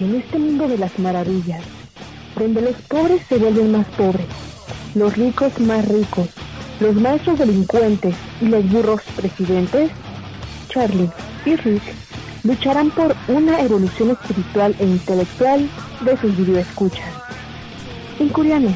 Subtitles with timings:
[0.00, 1.60] En este mundo de las maravillas,
[2.36, 4.26] donde los pobres se vuelven más pobres,
[4.94, 6.28] los ricos más ricos,
[6.78, 9.90] los maestros delincuentes y los burros presidentes,
[10.68, 11.10] Charlie
[11.44, 11.82] y Rick
[12.44, 15.68] lucharán por una evolución espiritual e intelectual
[16.04, 17.08] de sus videoescuchas.
[18.20, 18.72] Incuriano,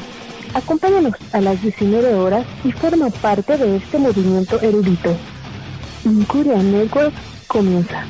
[0.53, 5.15] acompáñanos a las 19 horas y forma parte de este movimiento erudito.
[6.03, 6.57] Incuria
[7.47, 8.03] comienza.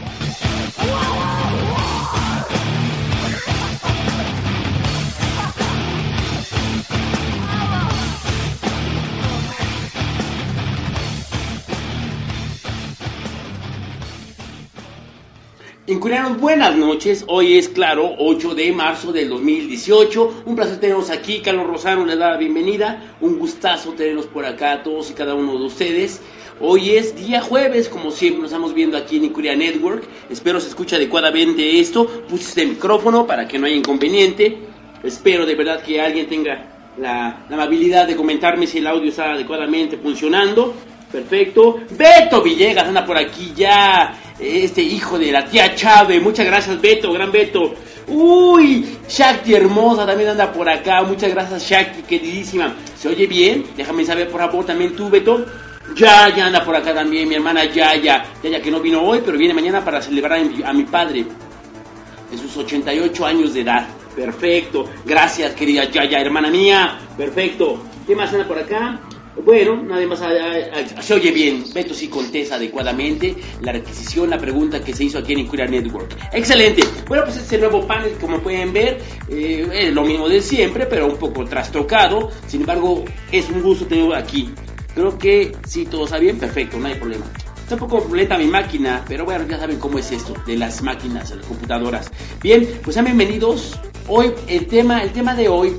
[15.86, 17.26] Incurianos, buenas noches.
[17.28, 20.44] Hoy es, claro, 8 de marzo del 2018.
[20.45, 21.42] Un placer tenernos aquí.
[21.42, 23.17] Carlos Rosano le da la bienvenida.
[23.20, 26.22] Un gustazo tenerlos por acá todos y cada uno de ustedes.
[26.61, 30.06] Hoy es día jueves, como siempre nos estamos viendo aquí en Incuria Network.
[30.30, 32.08] Espero se escuche adecuadamente esto.
[32.30, 34.59] Puse este micrófono para que no haya inconveniente.
[35.04, 39.34] Espero de verdad que alguien tenga la, la amabilidad de comentarme si el audio está
[39.34, 40.76] adecuadamente funcionando.
[41.14, 41.80] Perfecto.
[41.92, 44.16] Beto Villegas anda por aquí ya.
[44.39, 46.20] Este hijo de la tía Chávez.
[46.20, 47.75] Muchas gracias, Beto, gran Beto.
[48.08, 51.03] Uy, Shakti hermosa también anda por acá.
[51.03, 52.73] Muchas gracias, Shakti, queridísima.
[52.97, 53.64] ¿Se oye bien?
[53.78, 55.45] Déjame saber, por favor, también tú, Beto.
[55.95, 58.25] Ya, ya anda por acá también, mi hermana Yaya.
[58.42, 61.25] Yaya que no vino hoy, pero viene mañana para celebrar a mi, padre.
[62.31, 63.88] En sus 88 años de edad.
[64.16, 64.89] Perfecto.
[65.05, 66.98] Gracias, querida Yaya, hermana mía.
[67.16, 67.83] Perfecto.
[68.08, 69.00] ¿Qué más anda por acá?
[69.42, 70.30] Bueno, nada más ah,
[70.73, 71.64] ah, se oye bien.
[71.73, 76.16] Beto sí contesta adecuadamente la requisición, la pregunta que se hizo aquí en Inquiria Network.
[76.32, 76.83] Excelente.
[77.08, 81.08] Bueno, pues este nuevo panel, como pueden ver, eh, es lo mismo de siempre, pero
[81.08, 82.32] un poco trastocado.
[82.48, 84.49] Sin embargo, es un gusto tenerlo aquí.
[84.94, 87.26] Creo que si todo está bien, perfecto, no hay problema.
[87.64, 90.82] Está un poco lenta mi máquina, pero bueno, ya saben cómo es esto de las
[90.83, 92.11] máquinas, de las computadoras.
[92.42, 93.80] Bien, pues sean bienvenidos.
[94.08, 95.76] Hoy el tema, el tema de hoy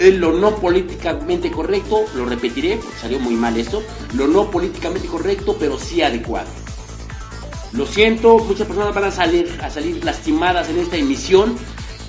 [0.00, 3.82] es lo no políticamente correcto, lo repetiré, porque salió muy mal esto,
[4.14, 6.48] lo no políticamente correcto, pero sí adecuado.
[7.72, 11.54] Lo siento, muchas personas van a salir, a salir lastimadas en esta emisión.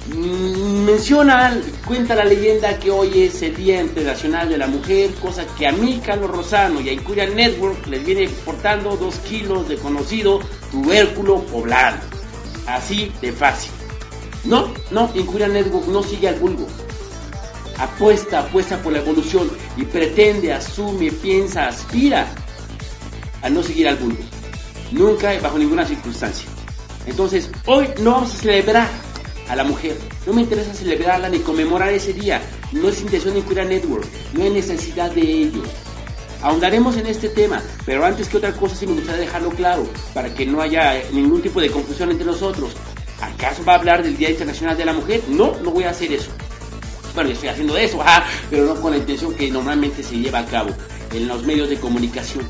[0.08, 5.46] Mm, menciona, cuenta la leyenda que hoy es el Día Internacional de la Mujer, cosa
[5.58, 9.76] que a mí, Carlos Rosano y a Incuria Network les viene portando dos kilos de
[9.76, 10.40] conocido
[10.72, 11.98] tubérculo poblano.
[12.66, 13.72] Así de fácil.
[14.46, 16.66] No, no, Incuria Network no sigue al vulgo
[17.78, 22.28] apuesta, apuesta por la evolución y pretende, asume, piensa, aspira
[23.42, 24.22] a no seguir al mundo.
[24.92, 26.48] Nunca, bajo ninguna circunstancia.
[27.06, 28.88] Entonces, hoy no vamos a celebrar
[29.50, 29.98] a la mujer.
[30.26, 32.42] No me interesa celebrarla ni conmemorar ese día.
[32.72, 34.06] No es intención de Cuida Network.
[34.34, 35.64] No hay necesidad de ello.
[36.42, 40.34] Ahondaremos en este tema, pero antes que otra cosa sí me gustaría dejarlo claro, para
[40.34, 42.72] que no haya ningún tipo de confusión entre nosotros.
[43.22, 45.22] ¿Acaso va a hablar del Día Internacional de la Mujer?
[45.28, 46.32] No, no voy a hacer eso
[47.14, 48.00] bueno, yo estoy haciendo eso,
[48.50, 50.72] pero no con la intención que normalmente se lleva a cabo
[51.14, 52.48] en los medios de comunicación.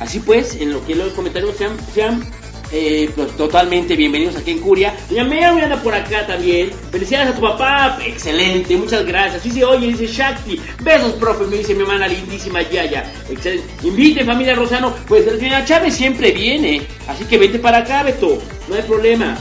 [0.00, 2.26] Así pues, en lo que los comentarios sean, sean
[2.72, 4.94] eh, pues, totalmente bienvenidos aquí en Curia.
[5.08, 6.70] Doña Mary anda por acá también.
[6.90, 7.98] Felicidades a tu papá.
[8.04, 9.42] Excelente, muchas gracias.
[9.42, 10.60] Dice, oye, dice Shakti.
[10.82, 13.12] Besos, profe, me dice mi hermana lindísima Yaya.
[13.28, 13.66] Excelente.
[13.82, 14.94] Invite, familia Rosano.
[15.08, 16.86] Pues la señora Chávez siempre viene.
[17.08, 18.38] Así que vente para acá, Beto.
[18.68, 19.36] No hay problema.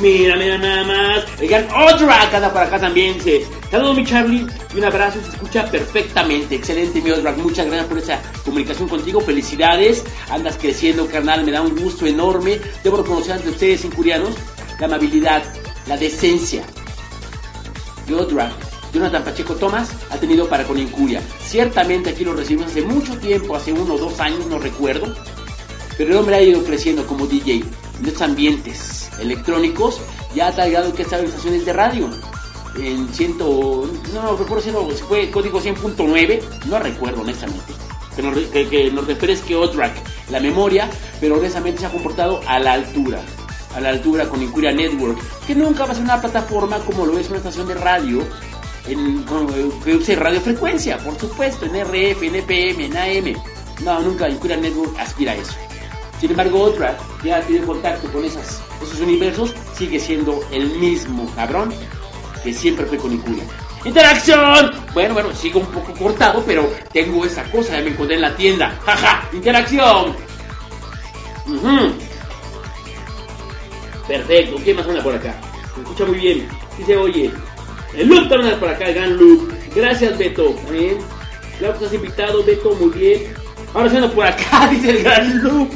[0.00, 1.24] Mira, mira nada más.
[1.40, 3.14] El gran Odrak anda por acá también.
[3.14, 5.20] Dice, saludos mi Charlie y un abrazo.
[5.20, 6.54] Se escucha perfectamente.
[6.54, 7.36] Excelente mi Odrak.
[7.38, 9.20] Muchas gracias por esa comunicación contigo.
[9.20, 10.04] Felicidades.
[10.30, 11.44] Andas creciendo, carnal.
[11.44, 12.60] Me da un gusto enorme.
[12.84, 14.34] Debo reconocer ante ustedes, incurianos,
[14.78, 15.42] la amabilidad,
[15.88, 16.62] la decencia.
[18.08, 18.52] Odrak,
[18.92, 21.20] Jonathan Pacheco Tomás ha tenido para con Incuria.
[21.40, 25.14] Ciertamente aquí lo recibimos hace mucho tiempo, hace uno o dos años, no recuerdo.
[25.98, 27.64] Pero el hombre ha ido creciendo como DJ
[28.00, 30.00] en estos ambientes electrónicos,
[30.34, 32.10] ya ha tallado que estaba en estaciones de radio.
[32.76, 37.72] En ciento, no, no recuerdo si fue código 100.9, no recuerdo honestamente.
[38.14, 39.94] Que nos, que, que nos Odrak
[40.30, 40.88] la memoria,
[41.20, 43.20] pero honestamente se ha comportado a la altura.
[43.74, 47.18] A la altura con Incuria Network, que nunca va a ser una plataforma como lo
[47.18, 48.22] es una estación de radio
[48.86, 49.24] en,
[49.84, 53.42] que use radiofrecuencia, por supuesto, en RF, en EPM, en AM.
[53.84, 55.67] No, nunca Incuria Network aspira a eso.
[56.20, 61.30] Sin embargo, otra que ha tenido contacto con esas, esos universos sigue siendo el mismo
[61.34, 61.72] cabrón
[62.42, 63.44] que siempre fue con Incuria.
[63.84, 64.72] ¡Interacción!
[64.92, 68.34] Bueno, bueno, sigo un poco cortado, pero tengo esa cosa, ya me encontré en la
[68.36, 68.76] tienda.
[68.84, 69.28] ¡Jaja!
[69.32, 70.16] ¡Interacción!
[71.46, 71.92] Ujú.
[74.06, 75.34] Perfecto, ¿qué más anda por acá?
[75.74, 76.48] Se escucha muy bien.
[76.76, 77.30] Dice, oye,
[77.94, 79.52] el loop también anda por acá, el gran loop.
[79.74, 80.56] Gracias, Beto.
[80.72, 80.98] ¿eh?
[81.58, 83.34] Claro que estás invitado, Beto, muy bien.
[83.74, 85.70] Ahora se anda por acá, dice el gran loop.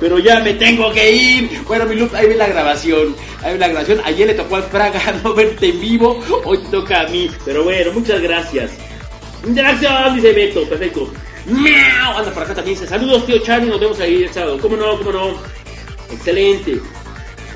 [0.00, 1.62] Pero ya me tengo que ir.
[1.66, 3.14] Bueno, mi loop, ahí ve la grabación.
[3.42, 4.00] Ahí ve la grabación.
[4.04, 6.20] Ayer le tocó al Fraga no verte en vivo.
[6.44, 7.30] Hoy toca a mí.
[7.44, 8.72] Pero bueno, muchas gracias.
[9.46, 10.68] Interacción, dice Beto.
[10.68, 11.10] Perfecto.
[11.46, 12.18] ¡Miau!
[12.18, 12.78] Anda por acá también.
[12.78, 13.70] Dice, saludos, tío Charlie.
[13.70, 14.58] Nos vemos ahí el sábado.
[14.60, 14.98] ¿Cómo no?
[14.98, 15.34] ¿Cómo no?
[16.10, 16.80] Excelente.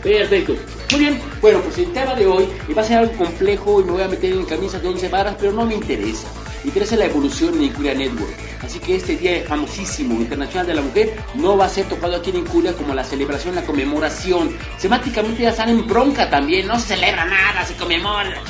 [0.02, 0.55] Perfecto.
[0.93, 1.20] Muy bien.
[1.40, 2.46] Bueno, pues el tema de hoy
[2.76, 5.37] va a ser algo complejo y me voy a meter en camisas de 11 varas,
[5.38, 6.29] pero no me interesa.
[6.64, 8.32] Interesa la evolución de Incuria Network.
[8.62, 12.30] Así que este día famosísimo internacional de la mujer no va a ser tocado aquí
[12.30, 14.56] en Incuria como la celebración, la conmemoración.
[14.78, 16.68] Semáticamente ya están en bronca también.
[16.68, 18.40] No se celebra nada, se conmemora.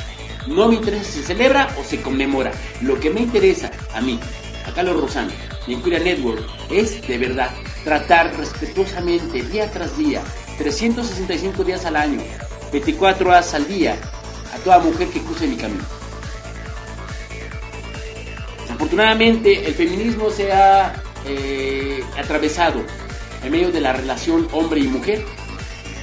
[0.47, 2.51] No me interesa si se celebra o se conmemora.
[2.81, 4.19] Lo que me interesa a mí,
[4.67, 5.31] a Carlos Rosano,
[5.65, 7.49] y Incuria Network, es de verdad
[7.83, 10.21] tratar respetuosamente día tras día
[10.57, 12.21] 365 días al año,
[12.71, 13.97] 24 horas al día,
[14.53, 16.02] a toda mujer que cruce mi camino.
[18.73, 20.95] Desafortunadamente, el feminismo se ha
[21.27, 22.81] eh, atravesado
[23.43, 25.23] en medio de la relación hombre y mujer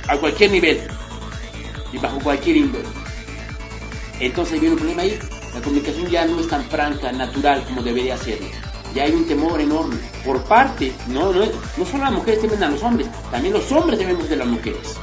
[0.06, 0.80] a cualquier nivel
[1.92, 2.84] y bajo cualquier índole.
[4.20, 5.18] Entonces viene un problema ahí.
[5.52, 8.46] La comunicación ya no es tan franca, natural como debería serlo.
[8.94, 11.46] Ya hay un temor enorme por parte, no, no,
[11.76, 14.94] no solo las mujeres temen a los hombres, también los hombres tememos de las mujeres.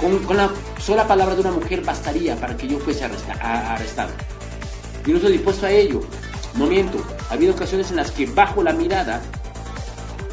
[0.00, 0.50] Con, la
[0.80, 4.10] sola palabra de una mujer bastaría para que yo fuese arrestado.
[5.06, 6.00] Y no estoy dispuesto a ello.
[6.54, 6.98] No miento.
[7.30, 9.22] Ha habido ocasiones en las que bajo la mirada,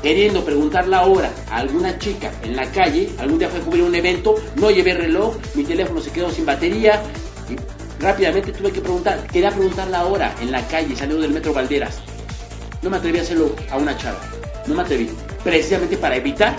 [0.01, 3.83] queriendo preguntar la hora a alguna chica en la calle, algún día fue a cubrir
[3.83, 7.01] un evento, no llevé reloj, mi teléfono se quedó sin batería,
[7.49, 7.55] y
[8.01, 12.01] rápidamente tuve que preguntar, quería preguntar la hora en la calle, saliendo del metro Valderas.
[12.81, 14.19] No me atreví a hacerlo a una chava.
[14.67, 15.09] No me atreví.
[15.43, 16.55] Precisamente para evitar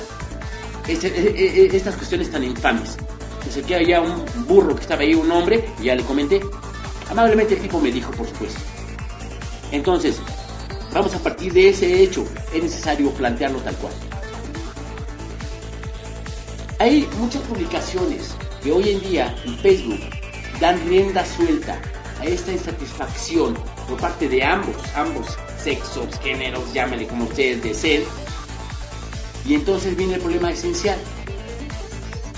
[0.89, 2.97] ese, e, e, estas cuestiones tan infames.
[3.43, 6.41] Pensé que había un burro que estaba ahí, un hombre, y ya le comenté.
[7.11, 8.61] Amablemente el tipo me dijo, por supuesto.
[9.71, 10.17] Entonces,
[10.93, 12.25] vamos a partir de ese hecho.
[12.53, 13.93] Es necesario plantearlo tal cual.
[16.79, 20.01] Hay muchas publicaciones que hoy en día en Facebook
[20.61, 21.81] dan rienda suelta
[22.21, 23.55] a esta insatisfacción
[23.89, 25.27] por parte de ambos, ambos
[25.63, 28.05] sexos, géneros, llámenle como ustedes deseen.
[29.47, 30.99] Y entonces viene el problema esencial.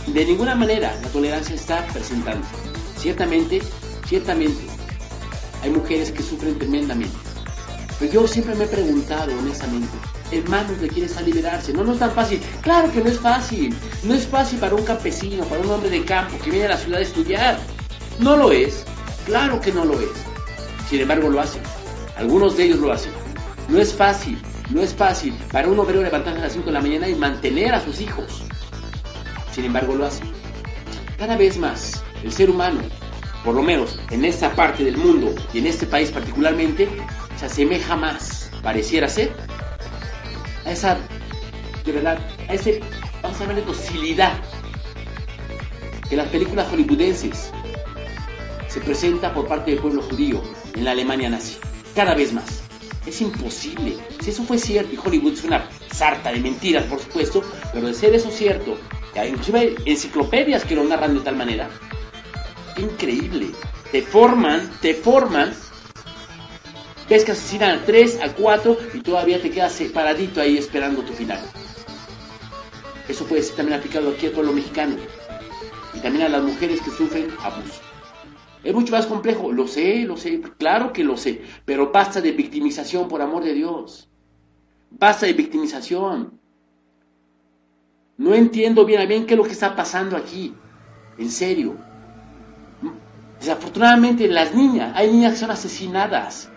[0.06, 2.46] De ninguna manera la tolerancia está presentando.
[2.98, 3.60] Ciertamente,
[4.06, 4.62] ciertamente,
[5.62, 7.16] hay mujeres que sufren tremendamente.
[7.98, 9.88] Pero yo siempre me he preguntado, honestamente,
[10.30, 11.72] hermanos de quienes a liberarse.
[11.72, 12.40] No, no es tan fácil.
[12.60, 13.74] Claro que no es fácil.
[14.02, 16.76] No es fácil para un campesino, para un hombre de campo que viene a la
[16.76, 17.58] ciudad a estudiar.
[18.18, 18.84] No lo es.
[19.24, 20.10] Claro que no lo es.
[20.90, 21.62] Sin embargo, lo hacen.
[22.16, 23.12] Algunos de ellos lo hacen.
[23.68, 24.38] No es fácil.
[24.70, 27.74] No es fácil para un obrero levantarse a las 5 de la mañana y mantener
[27.74, 28.42] a sus hijos.
[29.52, 30.28] Sin embargo, lo hacen.
[31.16, 32.80] Cada vez más, el ser humano,
[33.46, 36.88] por lo menos en esta parte del mundo y en este país particularmente,
[37.38, 39.32] se asemeja más, pareciera ser,
[40.64, 40.98] a esa,
[41.84, 42.80] de verdad, a ese,
[43.22, 44.32] vamos a llamarle docilidad
[46.10, 47.52] que las películas hollywoodenses
[48.66, 50.42] se presenta por parte del pueblo judío
[50.74, 51.56] en la Alemania nazi.
[51.94, 52.64] Cada vez más.
[53.06, 53.96] Es imposible.
[54.20, 57.94] Si eso fue cierto, y Hollywood es una sarta de mentiras, por supuesto, pero de
[57.94, 58.76] ser eso cierto,
[59.14, 61.70] que inclusive hay enciclopedias que lo narran de tal manera,
[62.78, 63.50] increíble.
[63.92, 65.52] Te forman, te forman,
[67.08, 71.12] ves que asesinan a tres, a cuatro, y todavía te quedas separadito ahí esperando tu
[71.12, 71.40] final.
[73.08, 74.96] Eso puede ser también aplicado aquí al pueblo mexicano
[75.94, 77.80] y también a las mujeres que sufren abuso.
[78.64, 82.32] Es mucho más complejo, lo sé, lo sé, claro que lo sé, pero basta de
[82.32, 84.08] victimización, por amor de Dios.
[84.90, 86.40] Basta de victimización.
[88.16, 90.52] No entiendo bien a bien qué es lo que está pasando aquí.
[91.16, 91.76] En serio.
[93.46, 96.50] Desafortunadamente las niñas, hay niñas que son asesinadas.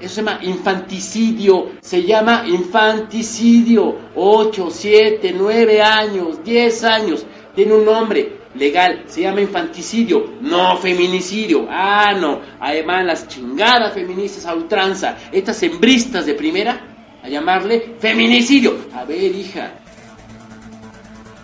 [0.00, 3.98] Eso se llama infanticidio, se llama infanticidio.
[4.16, 7.26] 8, 7, 9 años, 10 años.
[7.54, 11.66] Tiene un nombre legal, se llama infanticidio, no feminicidio.
[11.68, 12.40] Ah, no.
[12.58, 16.80] Además, las chingadas feministas a ultranza, estas hembristas de primera,
[17.22, 18.86] a llamarle feminicidio.
[18.94, 19.74] A ver, hija.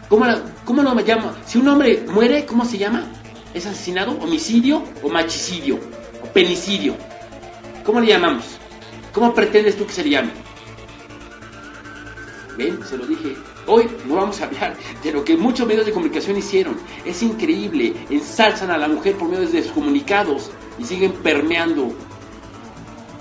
[0.09, 0.25] ¿Cómo,
[0.65, 1.33] ¿Cómo lo llamo?
[1.45, 3.05] Si un hombre muere, ¿cómo se llama?
[3.57, 4.13] ¿Es asesinado?
[4.21, 4.83] ¿Homicidio?
[5.03, 5.81] ¿O machicidio?
[6.23, 6.95] ¿O penicidio?
[7.85, 8.45] ¿Cómo le llamamos?
[9.15, 10.31] ¿Cómo pretendes tú que se le llame?
[12.59, 13.35] ven, se lo dije.
[13.67, 16.77] Hoy no vamos a hablar de lo que muchos medios de comunicación hicieron.
[17.07, 21.95] Es increíble, ensalzan a la mujer por medio de sus comunicados y siguen permeando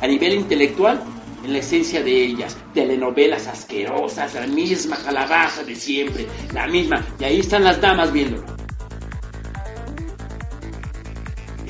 [0.02, 1.02] a nivel intelectual
[1.46, 2.58] en la esencia de ellas.
[2.74, 7.06] Telenovelas asquerosas, la misma calabaza de siempre, la misma.
[7.20, 8.65] Y ahí están las damas viéndolo.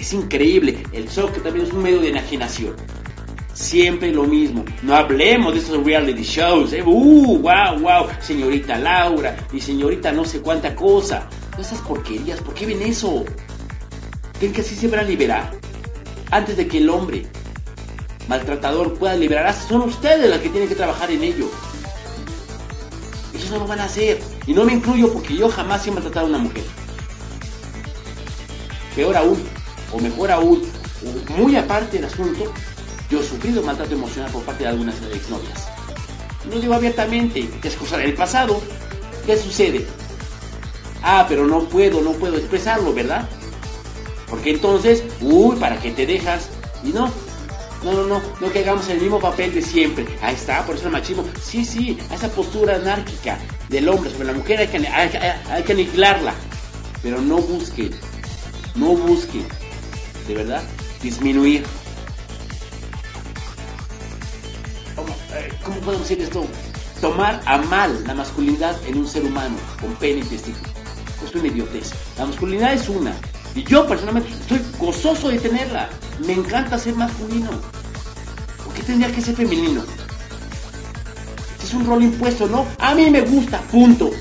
[0.06, 0.84] Es increíble.
[0.92, 2.76] El que también es un medio de enajenación.
[3.56, 4.64] Siempre lo mismo.
[4.84, 6.74] No hablemos de esos reality shows.
[6.74, 6.84] ¿eh?
[6.86, 8.08] Uh, wow, wow.
[8.22, 11.28] Señorita Laura y señorita no sé cuánta cosa.
[11.56, 12.40] No esas porquerías.
[12.42, 13.26] ¿Por qué ven eso?
[14.38, 15.50] ¿Creen que así se van a liberar?
[16.30, 17.26] Antes de que el hombre
[18.28, 21.50] maltratador pueda liberarse, son ustedes las que tienen que trabajar en ello.
[23.34, 24.20] Ellos no lo van a hacer.
[24.46, 26.64] Y no me incluyo porque yo jamás he maltratado a una mujer.
[28.96, 29.55] Peor aún,
[29.96, 30.62] o mejor aún,
[31.38, 32.52] muy aparte del asunto,
[33.10, 35.68] yo he sufrido maltrato emocional por parte de algunas exnovias.
[36.50, 38.62] Lo digo abiertamente, es cosa del pasado.
[39.26, 39.86] ¿Qué sucede?
[41.02, 43.28] Ah, pero no puedo, no puedo expresarlo, ¿verdad?
[44.30, 46.50] Porque entonces, uy, ¿para qué te dejas?
[46.84, 47.12] Y no,
[47.84, 50.06] no, no, no, no que hagamos el mismo papel de siempre.
[50.22, 51.24] Ahí está, por eso el machismo.
[51.42, 56.34] Sí, sí, esa postura anárquica del hombre sobre la mujer hay que, hay, que aniquilarla.
[57.02, 57.92] Pero no busque,
[58.76, 59.42] no busque,
[60.28, 60.64] de verdad,
[61.02, 61.64] disminuir.
[65.34, 66.46] Eh, ¿Cómo, podemos decir esto?
[67.02, 70.70] Tomar a mal la masculinidad en un ser humano con pene y testículo.
[71.26, 71.92] Es una idiotez.
[72.18, 73.16] La masculinidad es una,
[73.56, 75.90] y yo personalmente estoy gozoso de tenerla.
[76.26, 77.50] Me encanta ser masculino.
[78.64, 79.82] ¿Por qué tendría que ser femenino?
[81.54, 82.68] Este es un rol impuesto, ¿no?
[82.80, 84.12] A mí me gusta, punto.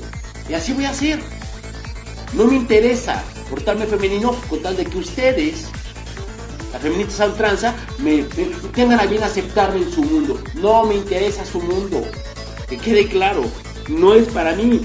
[0.49, 1.19] Y así voy a ser.
[2.33, 5.67] No me interesa portarme femenino con tal de que ustedes,
[6.75, 8.23] las feministas a ultranza, me,
[8.73, 10.37] tengan a bien aceptarme en su mundo.
[10.55, 12.03] No me interesa su mundo.
[12.67, 13.45] Que quede claro,
[13.87, 14.81] no es para mí.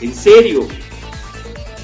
[0.00, 0.68] En serio,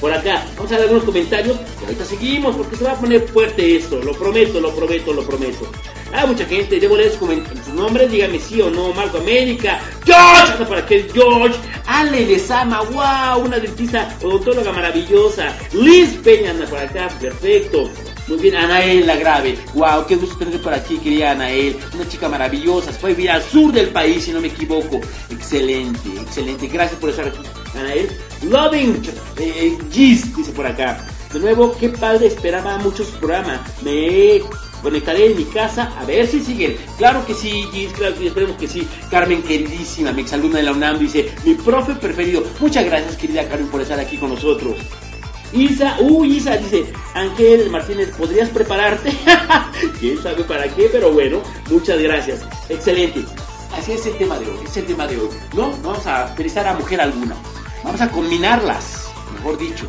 [0.00, 0.46] por acá.
[0.54, 4.00] Vamos a ver algunos comentarios y ahorita seguimos porque se va a poner fuerte esto.
[4.00, 5.68] Lo prometo, lo prometo, lo prometo.
[6.14, 8.92] Ah, mucha gente, debo leer sus, nombres, dígame sí o no.
[8.92, 15.56] Marco América, George, para qué George, Ale Lezama, wow, una dentista odontóloga maravillosa.
[15.72, 17.90] Liz Peña anda por acá, perfecto.
[18.28, 19.58] Muy bien, Anael la grave.
[19.72, 21.78] Wow, qué gusto tener por aquí, querida Anael.
[21.94, 22.92] Una chica maravillosa.
[22.92, 25.00] Se fue a vivir al sur del país, si no me equivoco.
[25.30, 26.68] Excelente, excelente.
[26.68, 27.38] Gracias por estar aquí,
[27.74, 28.08] Anael.
[28.42, 29.00] Loving
[29.38, 31.06] eh, Gis, dice por acá.
[31.32, 33.64] De nuevo, qué padre, esperaba mucho su programa.
[33.82, 34.42] Me
[34.82, 36.76] conectaré en mi casa a ver si siguen.
[36.98, 38.86] Claro que sí, Gis, claro que esperemos que sí.
[39.10, 42.42] Carmen, queridísima, mi exalumna de la UNAM, dice, mi profe preferido.
[42.60, 44.76] Muchas gracias, querida Carmen, por estar aquí con nosotros.
[45.52, 49.16] Isa, uy, Isa dice, Ángel Martínez, ¿podrías prepararte?
[50.00, 50.88] ¿Quién sabe para qué?
[50.92, 52.40] Pero bueno, muchas gracias.
[52.68, 53.24] Excelente.
[53.76, 55.28] Así es el tema de hoy, es el tema de hoy.
[55.54, 57.34] No, vamos a felicitar a mujer alguna.
[57.82, 59.88] Vamos a combinarlas, mejor dicho.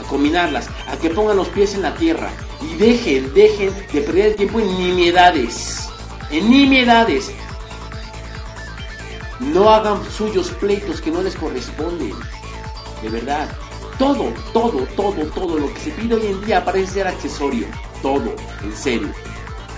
[0.00, 2.30] A combinarlas, a que pongan los pies en la tierra.
[2.62, 5.88] Y dejen, dejen de perder el tiempo en nimiedades.
[6.30, 7.30] En nimiedades.
[9.40, 12.12] No hagan suyos pleitos que no les corresponden.
[13.02, 13.48] De verdad.
[13.98, 17.66] Todo, todo, todo, todo lo que se pide hoy en día parece ser accesorio.
[18.02, 19.08] Todo, en serio.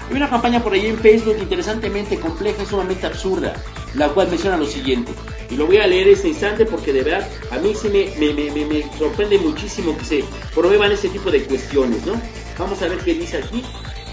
[0.08, 3.54] Hay una campaña por ahí en Facebook interesantemente compleja y sumamente absurda,
[3.94, 5.12] la cual menciona lo siguiente.
[5.50, 8.99] Y lo voy a leer este instante porque de verdad a mí se me, me,
[8.99, 12.14] sorprende muchísimo que se promuevan ese tipo de cuestiones, ¿no?
[12.58, 13.62] Vamos a ver qué dice aquí,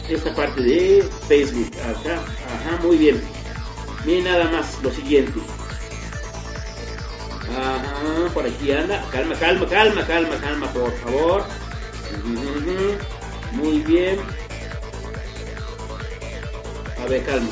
[0.09, 1.71] esta parte de Facebook.
[1.81, 3.21] Acá, ajá, muy bien.
[4.05, 5.39] Miren nada más lo siguiente.
[7.49, 9.03] Ajá, por aquí anda.
[9.11, 11.43] Calma, calma, calma, calma, calma, por favor.
[13.51, 14.17] Muy bien.
[17.01, 17.49] A ver, calma.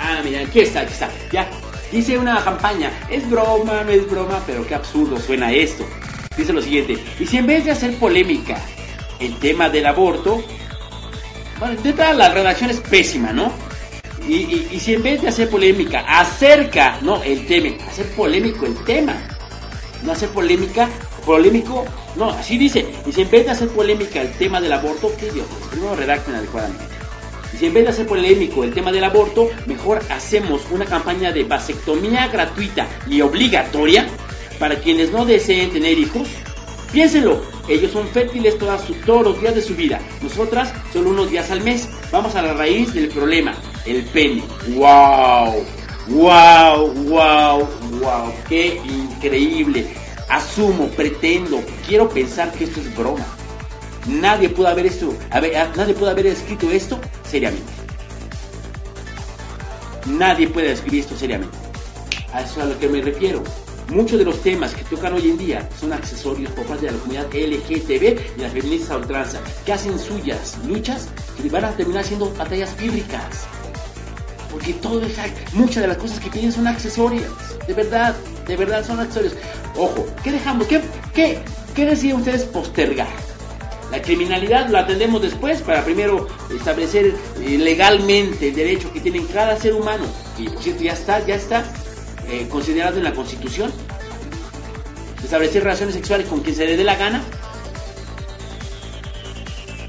[0.00, 1.08] Ah, mira, aquí está, aquí está.
[1.30, 1.48] Ya.
[1.90, 2.90] Dice una campaña.
[3.08, 5.86] Es broma, no es broma, pero qué absurdo suena esto.
[6.36, 6.98] Dice lo siguiente.
[7.20, 8.58] Y si en vez de hacer polémica
[9.20, 10.42] el tema del aborto,
[11.58, 13.52] bueno, de todas la redacción es pésima, ¿no?
[14.28, 19.14] Y, si en vez de hacer polémica acerca, no, el tema, hacer polémico el tema,
[20.04, 20.88] no hacer polémica,
[21.26, 21.84] polémico,
[22.16, 25.30] no, así dice, y si en vez de hacer polémica el tema del aborto, qué
[25.30, 26.84] Dios, primero redacten adecuadamente.
[27.52, 31.32] Y si en vez de hacer polémico el tema del aborto, mejor hacemos una campaña
[31.32, 34.06] de vasectomía gratuita y obligatoria
[34.58, 36.28] para quienes no deseen tener hijos.
[36.92, 41.62] Piénsenlo, ellos son fértiles todos los días de su vida, nosotras solo unos días al
[41.62, 41.88] mes.
[42.10, 43.54] Vamos a la raíz del problema
[43.86, 44.42] el pene.
[44.68, 45.64] ¡Wow!
[46.08, 46.92] ¡Wow!
[46.94, 47.68] ¡Wow!
[48.00, 48.32] ¡Wow!
[48.48, 49.86] ¡Qué increíble!
[50.28, 53.26] Asumo, pretendo, quiero pensar que esto es broma.
[54.06, 55.14] Nadie pudo haber esto,
[55.76, 57.72] nadie puede haber escrito esto seriamente.
[60.06, 61.56] Nadie puede escribir esto seriamente.
[62.32, 63.42] A eso es a lo que me refiero.
[63.88, 66.98] Muchos de los temas que tocan hoy en día son accesorios por parte de la
[66.98, 71.08] comunidad LGTB y las feministas a ultranza, que hacen suyas luchas
[71.40, 73.46] que van a terminar siendo batallas bíblicas.
[74.52, 75.16] Porque todo es,
[75.54, 77.30] muchas de las cosas que piden son accesorias.
[77.66, 78.14] De verdad,
[78.46, 79.34] de verdad son accesorios.
[79.76, 80.66] Ojo, ¿qué dejamos?
[80.66, 80.82] ¿Qué,
[81.14, 81.38] qué,
[81.74, 83.08] qué deciden ustedes postergar?
[83.90, 89.56] La criminalidad la atendemos después para primero establecer eh, legalmente el derecho que tiene cada
[89.58, 90.04] ser humano.
[90.38, 91.64] Y por cierto, ya está, ya está
[92.28, 93.72] eh, considerado en la Constitución.
[95.24, 97.22] Establecer relaciones sexuales con quien se le dé la gana.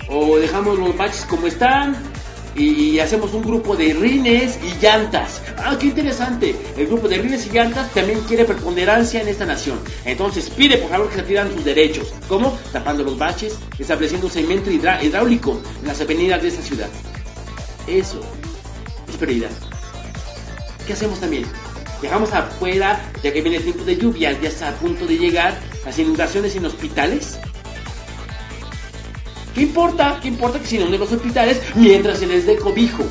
[0.10, 2.13] O dejamos los baches como están
[2.56, 5.42] y hacemos un grupo de rines y llantas.
[5.58, 6.56] Ah, qué interesante.
[6.78, 9.80] El grupo de rines y llantas también quiere preponderancia en esta nación.
[10.06, 12.14] Entonces pide por favor que se pidan sus derechos.
[12.28, 12.58] ¿Cómo?
[12.72, 16.90] Tapando los baches, estableciendo un segmento hidráulico en las avenidas de esta ciudad.
[17.88, 18.22] Eso
[19.10, 19.52] es prioridad.
[20.86, 21.46] ¿Qué hacemos también?
[22.02, 25.58] Dejamos afuera, ya que viene el tiempo de lluvia, ya está a punto de llegar,
[25.86, 27.40] las inundaciones en hospitales.
[29.54, 30.20] ¿Qué importa?
[30.20, 33.04] ¿Qué importa que se inunden los hospitales mientras se les dé cobijo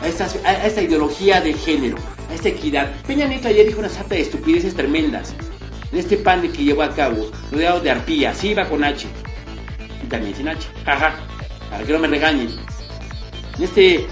[0.00, 1.96] a esta, ideología de género,
[2.30, 2.92] a esta equidad?
[3.06, 5.34] Peña Nieto ayer dijo una sarta de estupideces tremendas
[5.92, 9.06] en este pan que llevó a cabo, rodeado de arpía, sí iba con H,
[10.02, 11.14] y también sin H, jaja,
[11.70, 12.48] para que no me regañen.
[13.58, 14.06] En este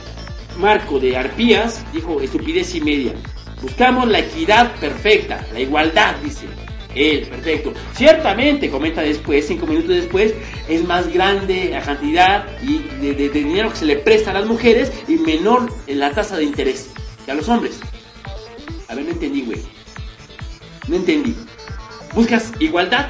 [0.59, 3.15] marco de arpías, dijo estupidez y media.
[3.63, 6.47] Buscamos la equidad perfecta, la igualdad, dice.
[6.95, 7.73] Él, perfecto.
[7.95, 10.35] Ciertamente, comenta después, cinco minutos después,
[10.69, 14.93] es más grande la cantidad y de, dinero que se le presta a las mujeres
[15.07, 16.91] y menor en la tasa de interés
[17.25, 17.81] que a los hombres.
[18.89, 19.63] A ver, no entendí, güey.
[20.89, 21.37] No entendí.
[22.15, 23.09] Buscas igualdad.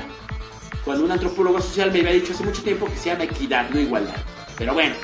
[0.84, 3.80] Cuando un antropólogo social me había dicho hace mucho tiempo que se llama equidad, no
[3.80, 4.16] igualdad.
[4.58, 4.94] Pero bueno.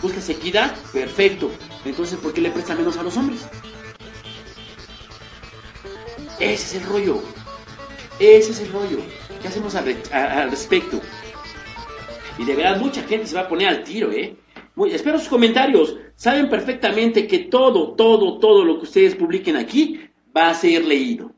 [0.00, 1.50] Buscas equidad, perfecto.
[1.84, 3.46] Entonces, ¿por qué le presta menos a los hombres?
[6.52, 7.20] Ese es el rollo.
[8.20, 8.98] Ese es el rollo.
[9.42, 11.00] ¿Qué hacemos al, respecto?
[12.38, 14.36] Y de verdad mucha gente se va a poner al tiro, ¿eh?
[14.76, 15.96] Muy, espero sus comentarios.
[16.14, 20.00] Saben perfectamente que todo, todo, todo lo que ustedes publiquen aquí
[20.36, 21.32] va a ser leído.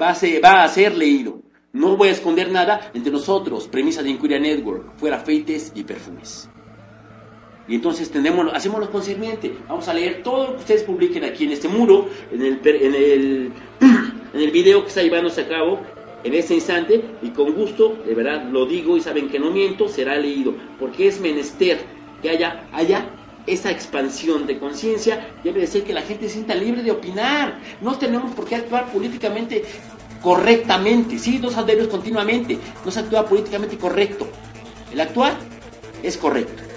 [0.00, 1.40] Va a ser, va a ser leído.
[1.72, 6.48] No voy a esconder nada entre nosotros, premisa de Incuria Network, fuera feites y perfumes.
[7.68, 9.54] Y entonces tenemos, hacemos lo concerniente.
[9.68, 12.94] Vamos a leer todo lo que ustedes publiquen aquí en este muro, en el, en
[12.94, 13.52] el,
[14.32, 15.80] en el video que está llevándose a cabo
[16.24, 17.04] en este instante.
[17.20, 20.54] Y con gusto, de verdad lo digo y saben que no miento, será leído.
[20.80, 21.78] Porque es menester
[22.22, 23.10] que haya, haya
[23.46, 25.28] esa expansión de conciencia.
[25.44, 27.60] Debe de ser que la gente se sienta libre de opinar.
[27.82, 29.62] No tenemos por qué actuar políticamente
[30.22, 31.18] correctamente.
[31.18, 32.58] Sí, dos adverbios continuamente.
[32.82, 34.26] No se actúa políticamente correcto.
[34.90, 35.36] El actuar
[36.02, 36.67] es correcto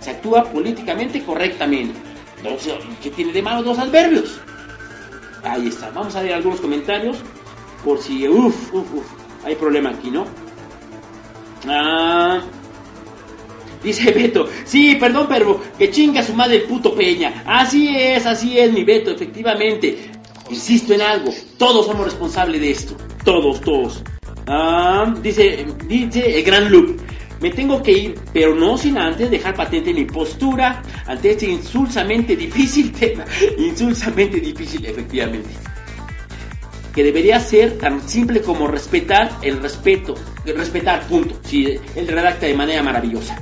[0.00, 1.98] se actúa políticamente correctamente.
[2.38, 4.40] Entonces, ¿qué tiene de malo dos adverbios?
[5.42, 5.90] Ahí está.
[5.90, 7.18] Vamos a ver algunos comentarios
[7.84, 9.06] por si, uff, uff, uff,
[9.44, 10.26] hay problema aquí, ¿no?
[11.66, 12.40] Ah,
[13.82, 17.42] dice Beto, sí, perdón, pero que chinga su madre puto Peña.
[17.46, 20.10] Así es, así es, mi Beto, efectivamente.
[20.50, 22.96] Insisto en algo, todos somos responsables de esto.
[23.24, 24.02] Todos, todos.
[24.46, 26.96] Ah, dice, dice el gran Luke.
[27.40, 32.34] Me tengo que ir, pero no sin antes dejar patente mi postura ante este insulsamente
[32.36, 33.24] difícil tema.
[33.56, 35.50] insulsamente difícil, efectivamente.
[36.94, 40.14] Que debería ser tan simple como respetar el respeto.
[40.44, 41.38] Respetar, punto.
[41.44, 43.40] Si él redacta de manera maravillosa.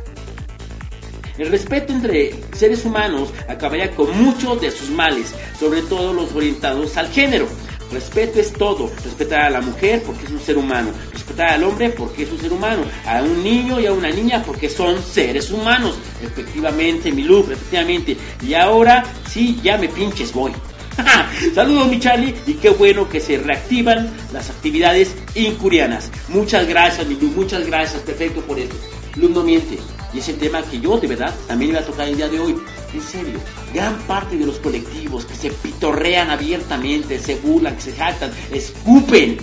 [1.39, 6.97] El respeto entre seres humanos acabaría con muchos de sus males, sobre todo los orientados
[6.97, 7.47] al género.
[7.93, 8.91] Respeto es todo.
[9.05, 10.91] Respetar a la mujer porque es un ser humano.
[11.13, 12.83] Respetar al hombre porque es un ser humano.
[13.07, 15.97] A un niño y a una niña porque son seres humanos.
[16.23, 18.17] Efectivamente, mi luz, efectivamente.
[18.43, 20.53] Y ahora sí, ya me pinches voy.
[21.55, 26.11] Saludos mi Charlie y qué bueno que se reactivan las actividades incurianas.
[26.29, 28.75] Muchas gracias mi luz, muchas gracias, perfecto por eso.
[29.17, 29.79] Luz no miente.
[30.13, 32.41] Y es el tema que yo de verdad también iba a tocar el día de
[32.41, 32.57] hoy.
[32.97, 33.39] En serio,
[33.75, 39.37] gran parte de los colectivos que se pitorrean abiertamente, se burlan, se jactan, escupen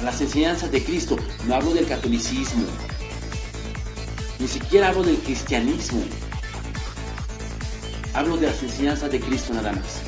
[0.00, 1.16] a las enseñanzas de Cristo.
[1.46, 2.64] No hablo del catolicismo,
[4.40, 6.02] ni siquiera hablo del cristianismo.
[8.14, 10.00] Hablo de las enseñanzas de Cristo nada más.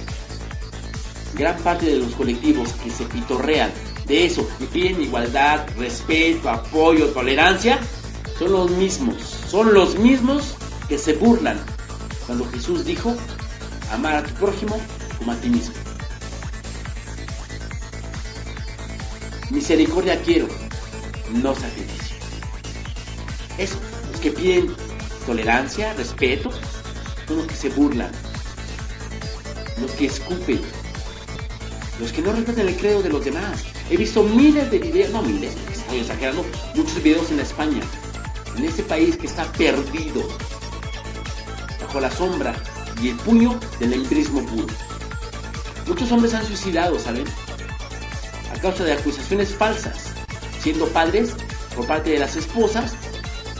[1.34, 3.70] Gran parte de los colectivos que se pitorrean
[4.08, 7.78] de eso y piden igualdad, respeto, apoyo, tolerancia,
[8.36, 9.14] son los mismos,
[9.48, 10.56] son los mismos
[10.88, 11.60] que se burlan
[12.30, 13.12] cuando Jesús dijo,
[13.90, 14.80] amar a tu prójimo
[15.18, 15.74] como a ti mismo.
[19.50, 20.46] Misericordia quiero,
[21.42, 22.16] no sacrificio.
[23.58, 23.80] Eso,
[24.12, 24.72] los que piden
[25.26, 26.52] tolerancia, respeto,
[27.26, 28.12] son los que se burlan.
[29.80, 30.60] los que escupen,
[31.98, 33.64] los que no respetan el credo de los demás.
[33.90, 37.82] He visto miles de videos, no miles, estoy exagerando, muchos videos en España,
[38.56, 40.28] en ese país que está perdido,
[41.98, 42.54] la sombra
[43.02, 44.68] y el puño del empirismo puro.
[45.86, 47.24] Muchos hombres han suicidado, ¿saben?
[48.54, 50.12] A causa de acusaciones falsas,
[50.60, 51.34] siendo padres
[51.74, 52.94] por parte de las esposas,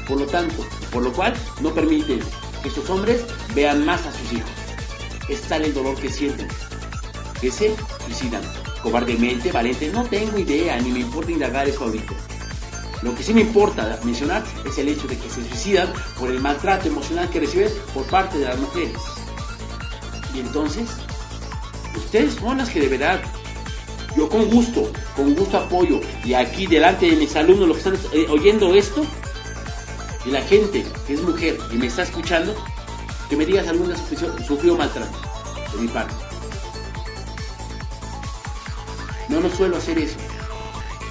[0.06, 2.20] por lo tanto, por lo cual no permiten
[2.62, 4.50] que estos hombres vean más a sus hijos.
[5.28, 6.48] Es tal el dolor que sienten,
[7.40, 8.42] que se suicidan.
[8.82, 12.14] Cobardemente, valiente, no tengo idea, ni me importa indagar eso ahorita.
[13.02, 16.38] Lo que sí me importa mencionar es el hecho de que se suicidan por el
[16.38, 18.96] maltrato emocional que reciben por parte de las mujeres.
[20.34, 20.88] Y entonces,
[21.96, 23.20] ustedes son las que de verdad,
[24.16, 28.12] yo con gusto, con gusto apoyo, y aquí delante de mis alumnos, los que están
[28.12, 29.02] eh, oyendo esto,
[30.26, 32.54] y la gente que es mujer y me está escuchando,
[33.30, 35.18] que me digas alguna sufrió, sufrió maltrato
[35.72, 36.14] de mi parte.
[39.28, 40.16] No, no suelo hacer eso.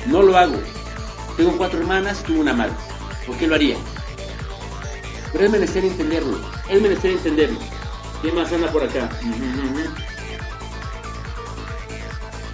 [0.05, 0.57] No lo hago.
[1.39, 2.73] Tengo cuatro hermanas tuve una madre.
[3.25, 3.77] ¿Por qué lo haría?
[5.31, 6.37] Pero es menester entenderlo.
[6.69, 7.57] Es menester entenderlo.
[8.21, 9.09] ¿Quién más anda por acá?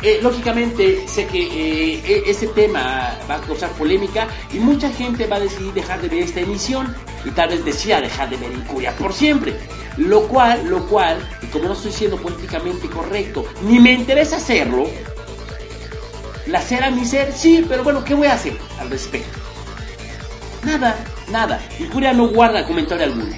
[0.03, 5.25] Eh, lógicamente sé que eh, e-, este tema va a causar polémica y mucha gente
[5.25, 6.95] va a decidir dejar de ver esta emisión
[7.25, 9.55] y tal vez decida dejar de ver Incuria por siempre.
[9.97, 14.85] Lo cual, lo cual, y como no estoy siendo políticamente correcto, ni me interesa hacerlo,
[16.47, 19.39] la a mi ser, sí, pero bueno, ¿qué voy a hacer al respecto?
[20.63, 20.95] Nada,
[21.31, 21.59] nada.
[21.79, 23.35] Incuria no guarda comentario alguno.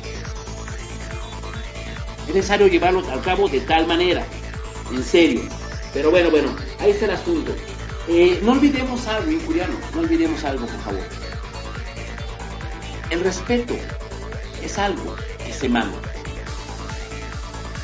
[2.28, 4.26] Es necesario llevarlo a cabo de tal manera,
[4.92, 5.42] en serio.
[5.94, 7.56] Pero bueno, bueno, ahí está el asunto.
[8.10, 11.04] Eh, no olvidemos algo, incuriano, no olvidemos algo, por favor.
[13.10, 13.76] El respeto
[14.62, 15.16] es algo
[15.46, 15.98] que se manda.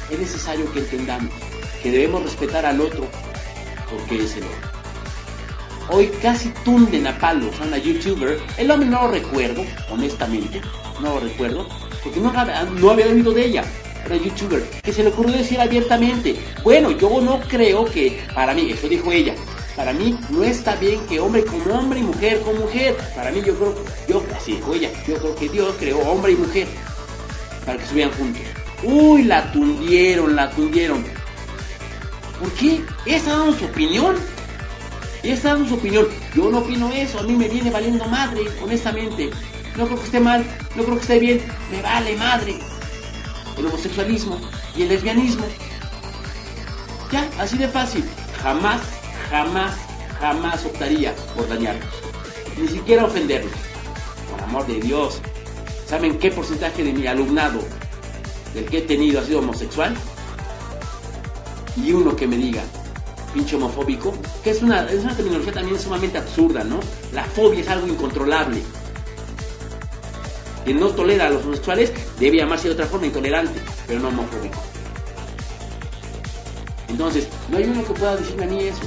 [0.09, 1.33] Es necesario que entendamos
[1.81, 3.07] que debemos respetar al otro
[3.89, 4.72] porque es el otro.
[5.89, 8.39] Hoy casi tunden a palos a una youtuber.
[8.58, 10.62] El hombre no lo recuerdo, honestamente.
[11.02, 11.67] No lo recuerdo.
[12.04, 13.63] Porque no, no había oído de ella
[14.06, 18.72] una youtuber, que se le ocurrió decir abiertamente, bueno, yo no creo que, para mí,
[18.72, 19.34] eso dijo ella,
[19.76, 22.96] para mí no está bien que hombre con hombre y mujer con mujer.
[23.15, 23.76] Para mí yo creo,
[24.08, 26.67] yo, así dijo ella, yo creo que Dios creó hombre y mujer
[27.65, 28.41] para que estuvieran juntos.
[28.84, 31.04] Uy, la tundieron, la tundieron.
[32.39, 32.82] ¿Por qué?
[33.06, 34.15] Esa dando su opinión.
[35.23, 36.07] Esa dando su opinión.
[36.36, 39.29] Yo no opino eso, a mí me viene valiendo madre, honestamente.
[39.77, 42.59] No creo que esté mal, no creo que esté bien, me vale madre
[43.57, 44.39] el homosexualismo
[44.75, 45.45] y el lesbianismo.
[47.12, 48.03] Ya, así de fácil.
[48.41, 48.81] Jamás,
[49.29, 49.77] jamás,
[50.19, 51.93] jamás optaría por dañarlos.
[52.57, 53.53] Ni siquiera ofenderlos.
[54.29, 55.19] Por amor de Dios.
[55.86, 57.59] ¿Saben qué porcentaje de mi alumnado
[58.53, 59.95] del que he tenido ha sido homosexual?
[61.77, 62.63] Y uno que me diga,
[63.34, 66.80] pinche homofóbico, que es una, es una terminología también sumamente absurda, ¿no?
[67.12, 68.62] La fobia es algo incontrolable
[70.63, 74.62] quien no tolera a los homosexuales debe llamarse de otra forma intolerante, pero no homofóbico.
[76.88, 78.82] Entonces, no hay uno que pueda decirme a mí eso.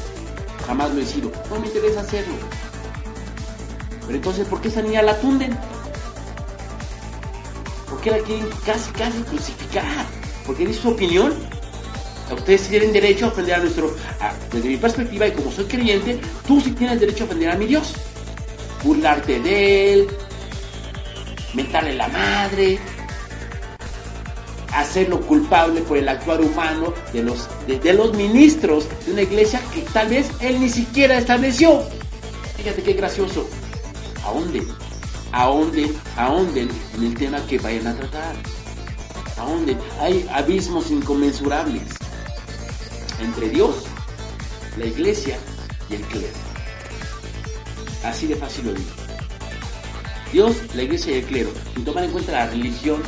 [0.67, 1.31] Jamás lo he sido.
[1.51, 2.35] No me interesa hacerlo.
[4.07, 5.59] Pero entonces, ¿por qué esa niña la tunden?
[7.91, 10.07] ¿Por qué la quieren casi, casi crucificar?
[10.47, 11.35] Porque dice su opinión.
[12.35, 13.95] Ustedes tienen derecho a ofender a nuestro...
[14.53, 17.67] desde mi perspectiva y como soy creyente, tú sí tienes derecho a ofender a mi
[17.67, 17.95] Dios.
[18.83, 20.09] Burlarte de él,
[21.55, 22.79] mentarle la madre,
[24.73, 29.81] hacerlo culpable por el actuar humano de los, de, los ministros de una iglesia que
[29.83, 31.83] tal vez él ni siquiera estableció.
[32.57, 33.49] Fíjate qué gracioso.
[34.25, 34.67] Ahonden,
[35.33, 38.35] ahonden, ahonden en el tema que vayan a tratar.
[39.39, 39.79] Ahonden.
[40.01, 41.83] Hay abismos inconmensurables
[43.21, 43.85] entre Dios,
[44.77, 45.39] la iglesia
[45.91, 46.35] y el clero.
[48.05, 48.91] Así de fácil lo digo.
[50.33, 53.03] Dios, la iglesia y el clero, sin tomar en cuenta la religión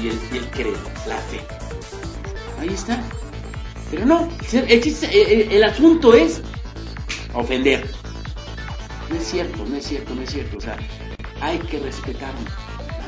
[0.00, 1.40] y el, y credo, la fe.
[2.58, 3.02] Ahí está.
[3.90, 6.42] Pero no, el, el, asunto es
[7.34, 7.90] ofender.
[9.08, 10.58] No es cierto, no es cierto, no es cierto.
[10.58, 10.76] O sea,
[11.40, 12.40] hay que respetarlo.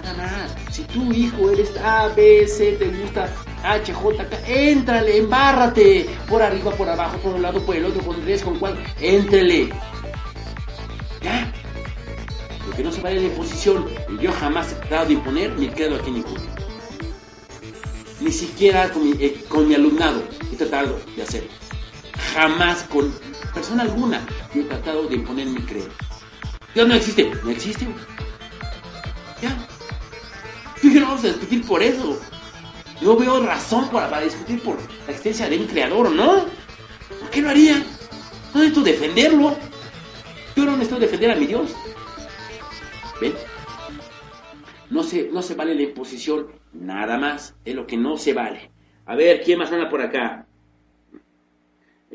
[0.03, 0.75] Nada más.
[0.75, 6.07] Si tu hijo eres A, B, C, te gusta H, J, K, éntrale, embárrate.
[6.29, 8.83] Por arriba, por abajo, por un lado, por el otro, con tres, con cuatro.
[9.01, 9.71] Éntrele.
[11.23, 11.53] Ya
[12.77, 13.87] que no se vaya de imposición.
[14.21, 16.25] Yo jamás he tratado de imponer mi credo aquí en
[18.21, 20.23] Ni siquiera con mi, eh, con alumnado
[20.53, 21.51] he tratado de hacerlo.
[22.35, 23.13] Jamás con
[23.53, 25.89] persona alguna yo he tratado de imponer mi credo.
[26.75, 27.87] Dios no existe, no existe.
[29.43, 29.69] Ya.
[30.83, 32.19] Y no vamos a discutir por eso.
[33.03, 36.45] No veo razón para, discutir por la existencia de un creador, ¿no?
[37.21, 37.79] ¿Por qué lo haría?
[38.55, 39.57] No necesito defenderlo.
[40.57, 41.75] Yo no necesito defender a mi Dios.
[43.21, 43.35] ¿Ven?
[44.91, 47.55] No se, no se vale la imposición, nada más.
[47.65, 48.71] Es lo que no se vale.
[49.07, 50.47] A ver, ¿quién más anda por acá?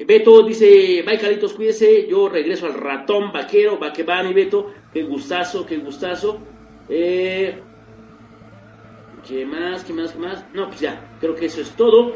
[0.05, 4.71] Beto dice, bye Calitos, cuídese, yo regreso al ratón vaquero, va que va mi Beto,
[4.93, 6.39] qué gustazo, qué gustazo.
[6.87, 7.59] Eh,
[9.27, 9.83] ¿Qué más?
[9.83, 10.11] ¿Qué más?
[10.11, 10.45] ¿Qué más?
[10.53, 12.15] No, pues ya, creo que eso es todo.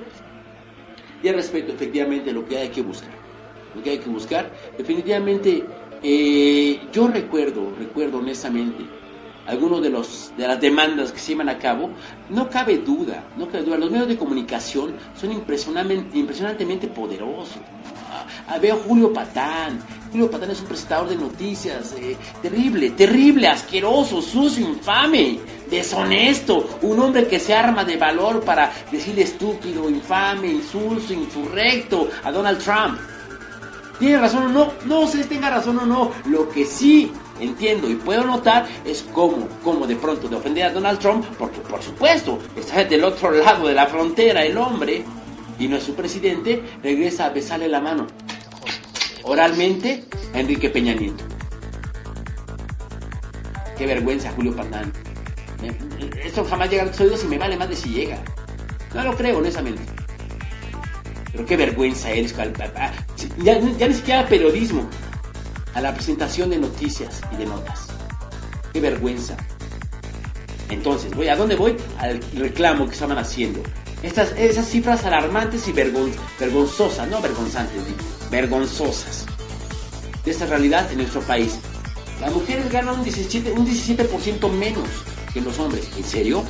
[1.21, 3.11] Y al respecto, efectivamente, lo que hay que buscar.
[3.75, 5.65] Lo que hay que buscar, definitivamente,
[6.01, 8.85] eh, yo recuerdo, recuerdo honestamente,
[9.45, 11.89] algunos de los de las demandas que se llevan a cabo,
[12.29, 17.57] no cabe duda, no cabe duda, los medios de comunicación son impresionantemente, impresionantemente poderosos.
[18.47, 19.79] Ah, veo Julio Patán.
[20.11, 25.39] Julio Patán es un presentador de noticias eh, terrible, terrible, asqueroso, sucio, infame,
[25.71, 26.77] deshonesto.
[26.83, 32.59] Un hombre que se arma de valor para decirle estúpido, infame, insulso, insurrecto a Donald
[32.59, 32.99] Trump.
[33.97, 34.73] ¿Tiene razón o no?
[34.85, 36.11] No sé si tenga razón o no.
[36.25, 40.71] Lo que sí entiendo y puedo notar es cómo, cómo de pronto de ofender a
[40.71, 45.03] Donald Trump, porque por supuesto está del otro lado de la frontera el hombre
[45.57, 48.07] y no es su presidente, regresa a besarle la mano
[49.23, 51.23] oralmente a Enrique Peña Nieto.
[53.77, 54.91] Qué vergüenza, Julio Patán.
[56.23, 58.17] Esto jamás llega a los oídos y me vale más de si llega.
[58.93, 59.81] No lo creo, honestamente.
[61.31, 62.35] Pero qué vergüenza eres.
[63.43, 64.89] Ya, ya ni siquiera periodismo.
[65.73, 67.87] A la presentación de noticias y de notas.
[68.73, 69.37] Qué vergüenza.
[70.69, 71.77] Entonces, voy ¿a dónde voy?
[71.99, 73.61] Al reclamo que estaban haciendo.
[74.03, 77.83] Estas, esas cifras alarmantes y vergonzosas, no vergonzantes,
[78.31, 79.27] vergonzosas,
[80.25, 81.59] de esta realidad en nuestro país.
[82.19, 84.09] Las mujeres ganan un 17%, un 17
[84.49, 84.87] menos
[85.33, 85.89] que los hombres.
[85.97, 86.43] ¿En serio?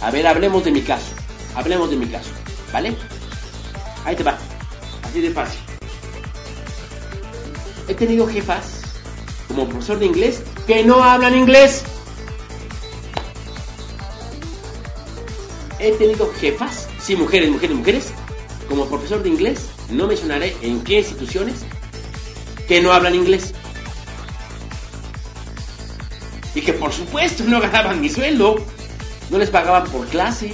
[0.00, 1.12] A ver, hablemos de mi caso.
[1.54, 2.30] Hablemos de mi caso.
[2.72, 2.94] ¿Vale?
[4.04, 4.38] Ahí te va.
[5.02, 5.60] Así de fácil.
[7.88, 8.82] He tenido jefas,
[9.48, 11.84] como profesor de inglés, que no hablan inglés.
[15.78, 18.06] he tenido jefas, sí, mujeres, mujeres, mujeres,
[18.68, 21.64] como profesor de inglés, no mencionaré en qué instituciones,
[22.66, 23.54] que no hablan inglés.
[26.68, 28.56] Que por supuesto no ganaban mi sueldo,
[29.30, 30.52] no les pagaban por clase,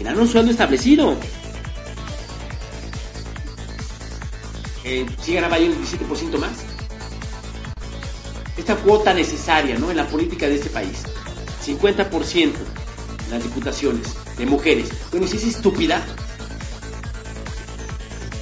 [0.00, 1.16] eran un sueldo establecido.
[4.82, 6.58] Eh, sí ganaba yo un 17% más.
[8.56, 9.92] Esta cuota necesaria ¿no?
[9.92, 11.04] en la política de este país.
[11.64, 12.50] 50%
[13.30, 14.88] las diputaciones de mujeres.
[15.12, 16.04] Bueno, si es estúpida,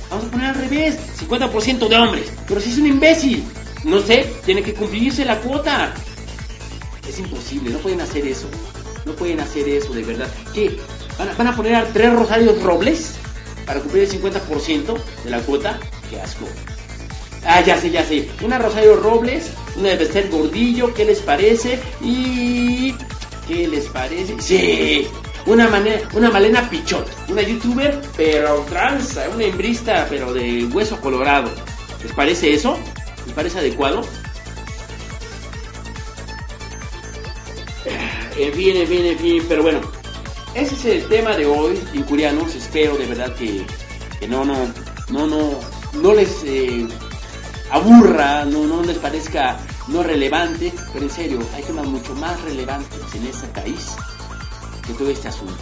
[0.08, 2.32] vamos a poner al revés, 50% de hombres.
[2.48, 3.44] Pero si es un imbécil,
[3.84, 5.92] no sé, tiene que cumplirse la cuota.
[7.18, 8.48] Imposible, no pueden hacer eso.
[9.04, 10.28] No pueden hacer eso, de verdad.
[10.52, 10.78] ¿Qué?
[11.18, 13.14] ¿Van a, poner a tres Rosarios Robles
[13.64, 15.78] para cumplir el 50% de la cuota?
[16.10, 16.46] ¡Qué asco!
[17.44, 18.28] Ah, ya sé, ya sé.
[18.42, 21.80] Una Rosario Robles, una de ser Gordillo, ¿qué les parece?
[22.02, 22.94] Y
[23.46, 24.34] ¿Qué les parece?
[24.40, 25.06] Sí,
[25.46, 31.50] una, manera, una Malena Pichot, una youtuber, pero transa, una hembrista, pero de hueso colorado.
[32.02, 32.76] ¿Les parece eso?
[33.24, 34.02] ¿Les parece adecuado?
[38.38, 39.80] En fin, en fin, pero bueno,
[40.54, 42.54] ese es el tema de hoy, incurianos.
[42.54, 43.64] Espero de verdad que,
[44.20, 44.56] que no, no,
[45.10, 45.50] no, no,
[45.94, 46.86] no les eh,
[47.70, 53.00] aburra, no, no les parezca no relevante, pero en serio, hay temas mucho más relevantes
[53.14, 53.94] en este país
[54.86, 55.56] que todo este asunto.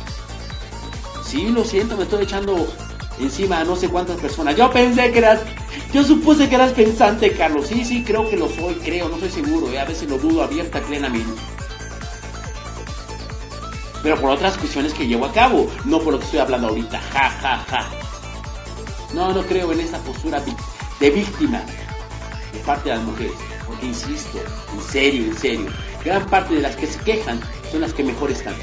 [1.24, 2.66] Sí, lo siento, me estoy echando
[3.18, 4.56] encima a no sé cuántas personas.
[4.56, 5.40] Yo pensé que eras,
[5.92, 7.66] yo supuse que eras pensante, Carlos.
[7.68, 10.42] Sí, sí, creo que lo soy, creo, no estoy seguro, eh, a veces lo dudo
[10.42, 11.53] abierta, plenamente.
[14.04, 17.00] Pero por otras cuestiones que llevo a cabo, no por lo que estoy hablando ahorita,
[17.00, 17.90] ja, ja, ja.
[19.14, 20.42] No, no creo en esa postura
[21.00, 21.62] de víctima
[22.52, 23.32] de parte de las mujeres.
[23.66, 24.38] Porque insisto,
[24.74, 25.66] en serio, en serio,
[26.04, 27.40] gran parte de las que se quejan
[27.72, 28.54] son las que mejor están.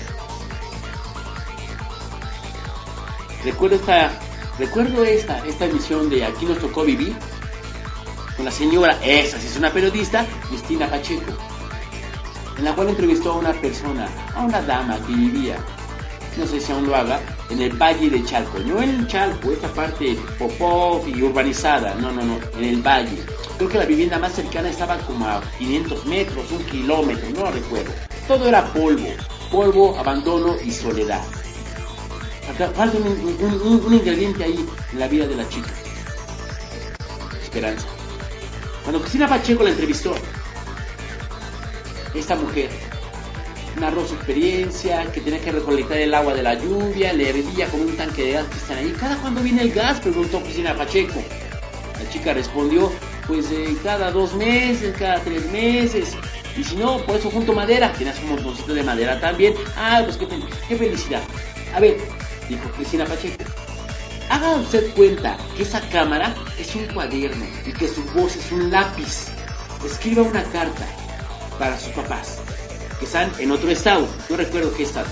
[3.44, 4.12] Recuerdo esta,
[4.60, 7.16] recuerdo esta, esta emisión de Aquí nos tocó vivir
[8.36, 11.34] con la señora, esa sí es una periodista, Cristina Pacheco,
[12.62, 15.58] en la cual entrevistó a una persona, a una dama que vivía,
[16.38, 17.20] no sé si aún lo haga,
[17.50, 22.22] en el Valle de Chalco, no en Chalco, esta parte popó y urbanizada, no, no,
[22.22, 23.18] no, en el Valle.
[23.58, 27.92] Creo que la vivienda más cercana estaba como a 500 metros, un kilómetro, no recuerdo.
[28.28, 29.08] Todo era polvo,
[29.52, 31.24] polvo, abandono y soledad.
[32.76, 35.72] falta un, ingrediente ahí en la vida de la chica.
[37.42, 37.88] Esperanza.
[38.84, 40.14] Cuando Cristina Pacheco la entrevistó,
[42.14, 42.70] esta mujer
[43.80, 47.82] narró su experiencia, que tenía que recolectar el agua de la lluvia, le hervía con
[47.82, 48.94] un tanque de gas que están ahí.
[49.00, 50.00] ¿Cada cuándo viene el gas?
[50.00, 51.24] Preguntó Cristina Pacheco.
[52.02, 52.92] La chica respondió,
[53.28, 56.16] pues eh, cada dos meses, cada tres meses.
[56.58, 57.94] Y si no, por eso junto madera.
[57.94, 59.54] Tienes un montoncito de madera también.
[59.78, 60.28] Ah, pues qué,
[60.68, 61.22] qué felicidad.
[61.74, 61.98] A ver,
[62.50, 63.44] dijo Cristina Pacheco.
[64.30, 68.70] Haga usted cuenta que esa cámara es un cuaderno y que su voz es un
[68.72, 69.28] lápiz.
[69.86, 70.88] Escriba una carta
[71.62, 72.40] para sus papás
[72.98, 74.08] que están en otro estado.
[74.32, 75.06] No recuerdo qué estado.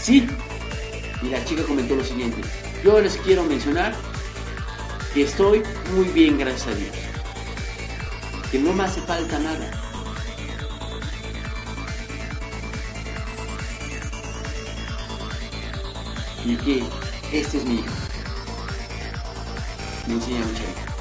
[0.00, 0.26] Sí.
[1.20, 2.40] Y la chica comentó lo siguiente.
[2.82, 3.92] Yo les quiero mencionar
[5.12, 5.62] que estoy
[5.94, 6.96] muy bien, gracias a Dios.
[8.50, 9.70] Que no me hace falta nada.
[16.46, 16.82] Y que
[17.30, 17.94] este es mi hijo.
[20.06, 20.91] Me enseña mucha vida.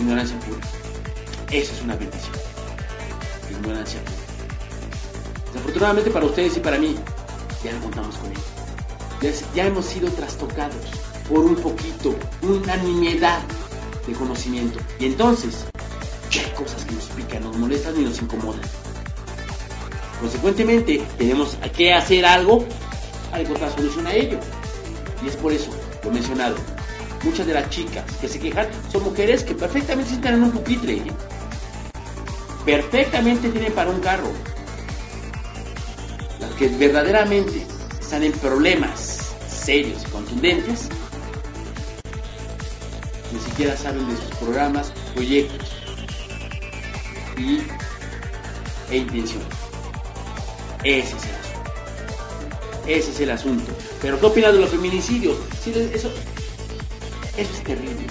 [0.00, 0.58] Ignorancia pura.
[1.50, 2.32] Eso es una bendición.
[3.50, 4.16] Ignorancia pura.
[5.52, 6.96] Desafortunadamente para ustedes y para mí,
[7.62, 8.38] ya no contamos con él.
[9.54, 10.86] Ya, hemos sido trastocados
[11.28, 13.42] por un poquito, una nimiedad
[14.06, 14.78] de conocimiento.
[14.98, 15.66] Y entonces,
[16.32, 18.62] hay cosas que nos pican, nos molestan y nos incomodan.
[20.18, 22.64] Consecuentemente, tenemos que hacer algo
[23.30, 24.38] para encontrar solución a ello.
[25.22, 25.70] Y es por eso,
[26.02, 26.56] lo mencionado,
[27.22, 31.02] muchas de las chicas que se quejan son mujeres que perfectamente están en un pupitre.
[32.64, 34.30] Perfectamente tienen para un carro.
[36.40, 37.66] Las que verdaderamente
[38.00, 40.88] están en problemas serios y contundentes,
[43.32, 45.68] ni siquiera saben de sus programas, proyectos
[47.36, 47.60] y,
[48.90, 49.46] e intenciones.
[50.82, 52.86] Ese es el asunto.
[52.86, 53.72] Ese es el asunto.
[54.00, 55.36] Pero ¿qué opinas de los feminicidios?
[57.40, 58.06] Eso es terrible.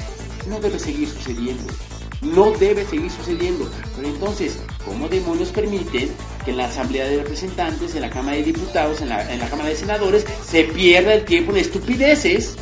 [0.48, 1.74] No debe seguir sucediendo.
[2.22, 3.70] No debe seguir sucediendo.
[3.96, 6.10] Pero entonces, ¿cómo demonios permiten
[6.44, 9.50] que en la Asamblea de Representantes, en la Cámara de Diputados, en la, en la
[9.50, 12.56] Cámara de Senadores, se pierda el tiempo en estupideces?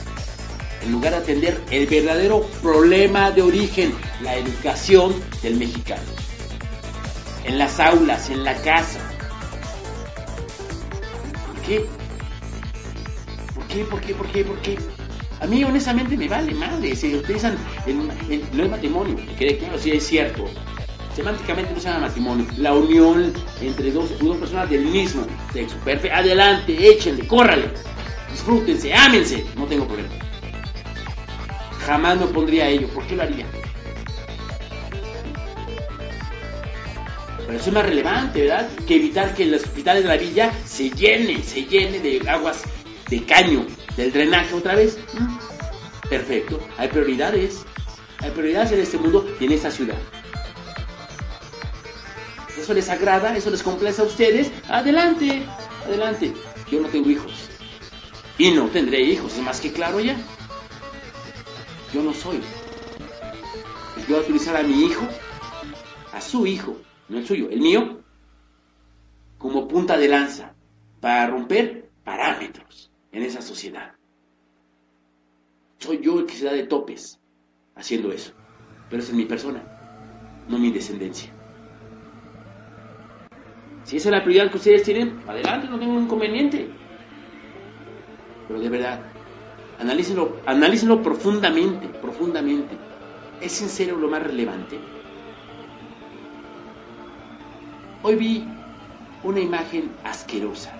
[0.84, 6.04] En lugar de atender el verdadero problema de origen, la educación del mexicano.
[7.46, 9.00] En las aulas, en la casa,
[11.68, 11.86] qué?
[13.54, 13.84] ¿Por qué?
[13.84, 14.14] ¿Por qué?
[14.16, 14.44] ¿Por qué?
[14.46, 14.97] ¿Por qué?
[15.40, 16.96] A mí honestamente me vale madre.
[16.96, 18.08] Se utilizan el,
[18.54, 20.46] no es matrimonio, que quede claro, sí es cierto.
[21.16, 22.46] Semánticamente no se llama matrimonio.
[22.58, 25.76] La unión entre dos, personas del mismo sexo.
[25.84, 26.16] Perfecto.
[26.16, 27.70] Adelante, échenle, córrale.
[28.32, 29.46] Disfrútense, ámense.
[29.56, 30.10] No tengo problema.
[31.86, 32.88] Jamás me opondría a ello.
[32.90, 33.46] ¿Por qué lo haría?
[37.46, 38.70] Pero eso es más relevante, ¿verdad?
[38.86, 42.64] Que evitar que los hospitales de la villa se llene, se llene de aguas
[43.10, 43.66] de caño,
[43.98, 44.98] del drenaje otra vez.
[46.10, 46.60] Perfecto.
[46.78, 47.66] Hay prioridades.
[48.20, 49.98] Hay prioridades en este mundo y en esta ciudad.
[52.58, 54.52] Eso les agrada, eso les complace a ustedes.
[54.70, 55.44] Adelante,
[55.86, 56.34] adelante.
[56.72, 57.50] Yo no tengo hijos.
[58.38, 60.16] Y no tendré hijos, es más que claro ya.
[61.94, 62.40] Yo no soy.
[63.98, 65.08] Yo voy a utilizar a mi hijo,
[66.14, 66.78] a su hijo,
[67.10, 68.00] no el suyo, el mío,
[69.38, 70.54] como punta de lanza
[71.00, 72.67] para romper parámetros
[73.12, 73.94] en esa sociedad.
[75.80, 77.20] Soy yo el que se da de topes
[77.76, 78.34] haciendo eso,
[78.90, 79.64] pero es mi persona,
[80.48, 81.34] no mi descendencia.
[83.84, 86.68] Si esa es la prioridad que ustedes tienen, adelante, no tengo inconveniente.
[88.48, 89.02] Pero de verdad,
[89.80, 92.76] analícenlo, analícenlo profundamente, profundamente.
[93.42, 94.78] ¿Es en serio lo más relevante?
[98.04, 98.46] Hoy vi
[99.24, 100.77] una imagen asquerosa.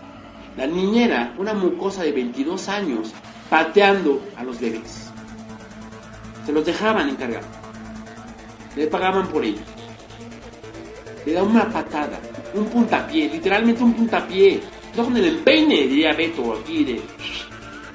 [0.58, 3.14] La niñera, una mucosa de 22 años,
[3.48, 5.12] pateando a los bebés.
[6.46, 7.46] Se los dejaban encargados.
[8.76, 9.62] Le pagaban por ello.
[11.26, 12.20] Le da una patada,
[12.56, 14.62] un puntapié, literalmente un puntapié.
[14.96, 17.02] No con el empeine, diría Beto aquí de,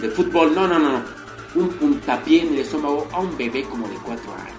[0.00, 0.54] de fútbol.
[0.54, 1.02] No, no, no, no.
[1.56, 4.52] Un puntapié en el estómago a un bebé como de 4 años.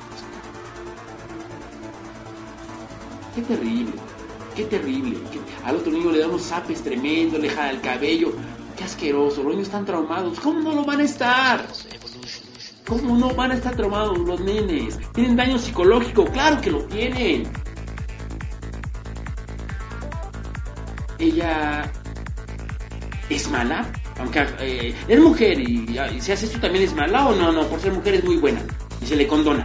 [3.34, 3.94] Qué terrible.
[4.56, 5.18] Qué terrible.
[5.66, 8.34] Al otro niño le da unos zapes tremendos, le jala el cabello.
[8.78, 9.44] Qué asqueroso.
[9.44, 10.40] Los niños están traumados.
[10.40, 11.68] ¿Cómo no lo van a estar?
[12.88, 15.00] ¿Cómo no van a estar traumados los nenes?
[15.14, 16.26] ¿Tienen daño psicológico?
[16.26, 17.52] Claro que lo tienen.
[21.18, 21.92] Ella
[23.30, 23.90] es mala,
[24.20, 25.88] aunque eh, es mujer y
[26.20, 28.62] si hace esto también es mala o no, no, por ser mujer es muy buena
[29.02, 29.64] y se le condona,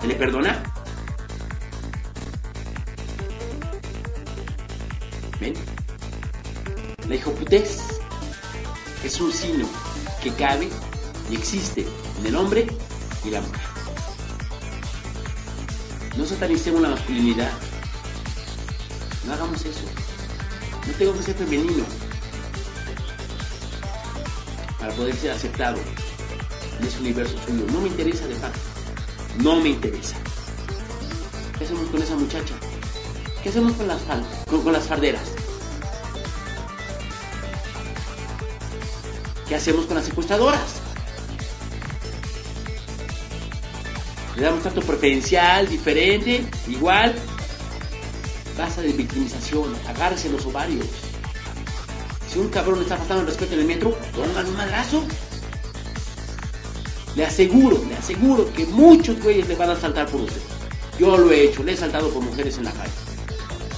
[0.00, 0.62] se le perdona.
[7.14, 7.78] La hijoputez
[9.04, 9.68] es un signo
[10.20, 10.68] que cabe
[11.30, 11.86] y existe
[12.18, 12.66] en el hombre
[13.24, 13.60] y la mujer.
[16.16, 17.52] No satanicemos la masculinidad.
[19.24, 19.84] No hagamos eso.
[20.88, 21.84] No tengo que ser femenino
[24.80, 25.78] para poder ser aceptado
[26.80, 27.64] en ese universo suyo.
[27.72, 28.58] No me interesa de facto.
[29.38, 30.16] No me interesa.
[31.56, 32.54] ¿Qué hacemos con esa muchacha?
[33.40, 34.02] ¿Qué hacemos con las,
[34.50, 35.33] con, con las farderas?
[39.48, 40.80] ¿Qué hacemos con las secuestradoras?
[44.36, 47.14] Le damos trato preferencial, diferente, igual.
[48.56, 50.86] Basta de victimización, agárrese los ovarios.
[52.28, 55.04] Si un cabrón está faltando el respeto en el metro, pongan un madrazo.
[57.14, 60.40] Le aseguro, le aseguro que muchos güeyes le van a saltar por usted.
[60.98, 62.92] Yo lo he hecho, le he saltado por mujeres en la calle.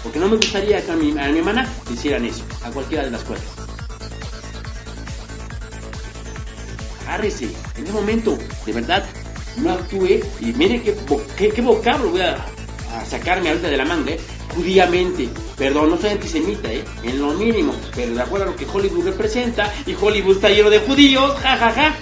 [0.03, 3.05] Porque no me gustaría que a mi, a mi hermana le hicieran eso, a cualquiera
[3.05, 3.56] de las cuatro.
[7.07, 7.45] Agárrese,
[7.77, 9.05] en ese momento, de verdad,
[9.57, 12.45] no actúe y mire qué, qué, vocablo voy a,
[13.09, 14.21] sacarme ahorita de la manga, ¿eh?
[14.55, 15.29] judíamente.
[15.57, 16.85] Perdón, no soy antisemita, ¿eh?
[17.05, 20.69] en lo mínimo, pero de acuerdo a lo que Hollywood representa, y Hollywood está lleno
[20.69, 21.73] de judíos, jajaja.
[21.73, 21.97] Ja, ja.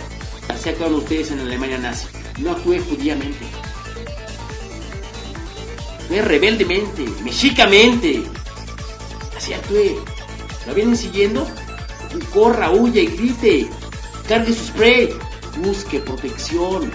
[0.49, 2.07] Así actúan ustedes en Alemania nazi.
[2.39, 3.47] No actúe judíamente.
[6.01, 8.23] Actúe rebeldemente, mexicamente.
[9.37, 10.03] Así actúe.
[10.67, 11.47] ¿Lo vienen siguiendo?
[12.33, 13.69] Corra, huya y grite.
[14.29, 15.11] Cargue su spray.
[15.59, 16.91] Busque protección.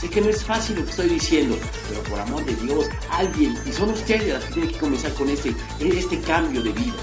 [0.00, 1.56] Sé que no es fácil lo que estoy diciendo,
[1.88, 5.30] pero por amor de Dios, alguien, y son ustedes las que tienen que comenzar con
[5.30, 6.94] este, este cambio de vida.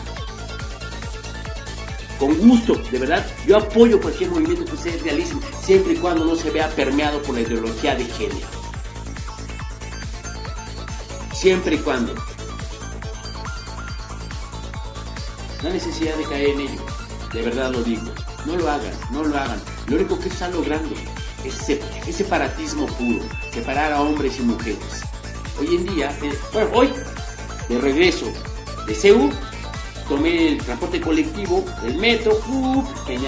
[2.20, 6.36] Con gusto, de verdad, yo apoyo cualquier movimiento que ustedes realicen, siempre y cuando no
[6.36, 8.48] se vea permeado por la ideología de género.
[11.34, 12.14] Siempre y cuando.
[15.64, 16.86] No necesidad de caer en ello,
[17.34, 18.12] de verdad lo digo.
[18.46, 19.62] No lo hagan, no lo hagan.
[19.88, 20.96] Lo único que están logrando
[21.44, 23.24] es, separatismo puro,
[23.54, 25.04] separar a hombres y mujeres.
[25.60, 26.90] Hoy en día, eh, bueno, hoy,
[27.70, 28.26] de regreso
[28.88, 29.32] de Seúl,
[30.08, 32.84] tomé el transporte colectivo, el metro, uh,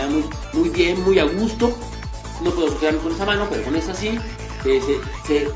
[0.09, 1.77] muy, muy bien, muy a gusto.
[2.41, 4.17] No puedo quedarme con esa mano, pero con esa sí.
[4.63, 4.81] Se,
[5.27, 5.47] se,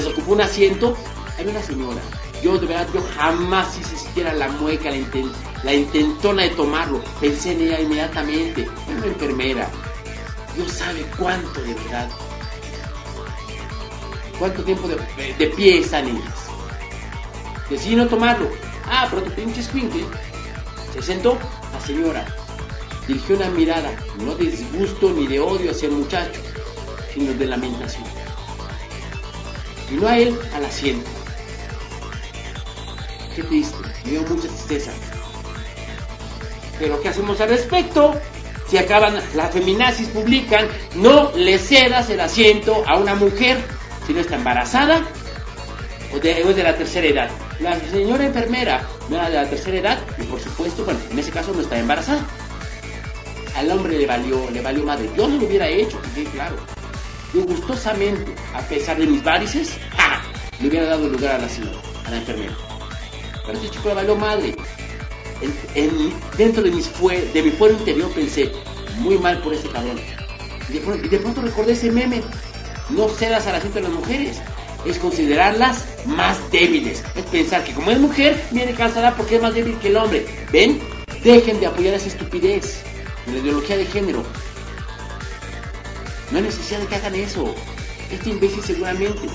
[0.00, 0.96] se ocupó un asiento.
[1.38, 2.00] Hay una señora.
[2.44, 4.98] Yo de verdad, yo jamás hice siquiera la mueca, la,
[5.62, 7.02] la intentona de tomarlo.
[7.18, 8.68] Pensé en ella inmediatamente.
[8.86, 9.70] Una enfermera.
[10.54, 12.10] Dios sabe cuánto de verdad.
[14.38, 16.34] Cuánto tiempo de, pie están ellas.
[17.70, 18.50] Decidí no tomarlo.
[18.84, 19.62] Ah, pero tu pinche.
[19.62, 21.38] Se sentó
[21.72, 22.26] la señora.
[23.08, 26.42] Dirigió una mirada, no de disgusto ni de odio hacia el muchacho,
[27.14, 28.04] sino de lamentación.
[29.90, 31.23] Y no a él, al asiento.
[33.34, 34.92] Qué triste, me dio mucha tristeza.
[36.78, 38.14] Pero ¿qué hacemos al respecto?
[38.68, 43.58] Si acaban, las feminazis publican, no le cedas el asiento a una mujer
[44.06, 45.02] si no está embarazada
[46.12, 47.30] o de, o de la tercera edad.
[47.60, 51.30] La señora enfermera no era de la tercera edad y por supuesto, bueno, en ese
[51.30, 52.24] caso no está embarazada.
[53.56, 55.08] Al hombre le valió, le valió madre.
[55.16, 56.56] Yo no lo hubiera hecho, sí, claro.
[57.32, 59.76] Yo gustosamente, a pesar de mis varices,
[60.60, 62.73] le hubiera dado lugar a la señora, a la enfermera.
[63.46, 64.54] Pero ese chico le valió madre.
[66.36, 68.50] dentro de, mis fue, de mi fuero interior pensé,
[68.98, 69.98] muy mal por ese cabrón.
[70.68, 72.22] Y de, pronto, recordé ese meme.
[72.90, 74.40] No cedas a la gente de las mujeres
[74.84, 77.02] es considerarlas más débiles.
[77.14, 80.26] Es pensar que como es mujer, viene cansada porque es más débil que el hombre.
[80.52, 80.80] ¿Ven?
[81.22, 82.82] Dejen de apoyar esa estupidez
[83.26, 84.22] de la ideología de género.
[86.30, 87.54] No hay necesidad de que hagan eso.
[88.10, 89.28] Este imbécil seguramente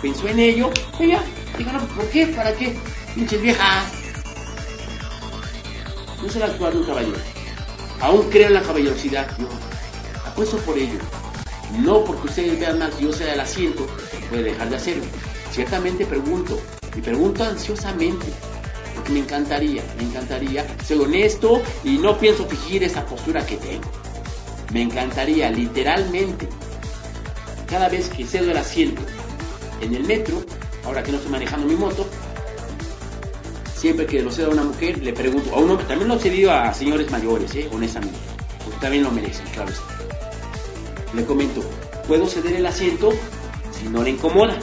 [0.00, 0.70] pensó en ello.
[1.00, 1.22] Y ya,
[1.72, 2.26] no, ¿por qué?
[2.26, 2.76] ¿Para qué?
[3.18, 3.84] Pinches viejas.
[6.22, 7.16] No se la actuar de un caballero.
[8.00, 9.26] Aún creo en la caballerosidad.
[9.36, 9.48] Yo
[10.24, 11.00] apuesto por ello.
[11.80, 13.88] No porque ustedes vean más que yo sea el asiento,
[14.30, 15.02] puede dejar de hacerlo.
[15.50, 16.60] Ciertamente pregunto,
[16.94, 18.26] y pregunto ansiosamente,
[18.94, 23.90] porque me encantaría, me encantaría ser honesto y no pienso fingir esa postura que tengo.
[24.72, 26.48] Me encantaría, literalmente,
[27.66, 29.02] cada vez que cedo el asiento
[29.80, 30.40] en el metro,
[30.84, 32.08] ahora que no estoy manejando mi moto,
[33.78, 36.18] siempre que lo cedo a una mujer, le pregunto, a un hombre, también lo he
[36.18, 37.68] cedido a señores mayores, ¿eh?
[37.72, 38.18] honestamente,
[38.64, 39.72] porque también lo merecen, claro
[41.14, 41.62] Le comento,
[42.06, 43.12] ¿puedo ceder el asiento
[43.78, 44.58] si no le incomoda,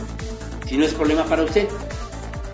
[0.67, 1.67] si no es problema para usted.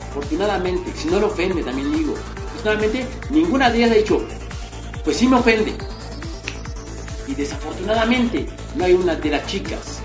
[0.09, 2.13] Afortunadamente, si no le ofende, también digo.
[2.47, 4.27] Afortunadamente, ninguna de ellas ha dicho,
[5.03, 5.73] pues sí me ofende.
[7.27, 8.45] Y desafortunadamente,
[8.75, 10.01] no hay una de las chicas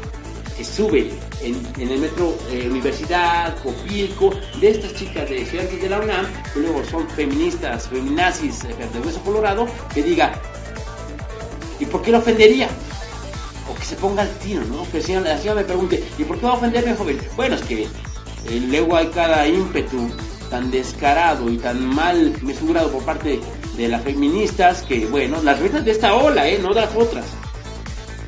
[0.57, 1.11] que sube
[1.41, 6.61] en, el metro eh, Universidad, Copilco, de estas chicas de estudiantes de la UNAM, que
[6.61, 10.33] luego son feministas, feminazis eh, de hueso colorado, que diga,
[11.79, 12.69] ¿y por qué lo ofendería?
[13.69, 14.89] o que se ponga al tiro, ¿no?
[14.91, 17.19] Que la señora, me pregunte, ¿y por qué va a ofenderme, joven?
[17.35, 17.89] Bueno, es que eh,
[18.69, 20.09] luego hay cada ímpetu
[20.51, 23.41] tan descarado y tan mal mesurado por parte
[23.77, 26.59] de las feministas que, bueno, las feministas de esta ola, ¿eh?
[26.63, 27.25] No de las otras.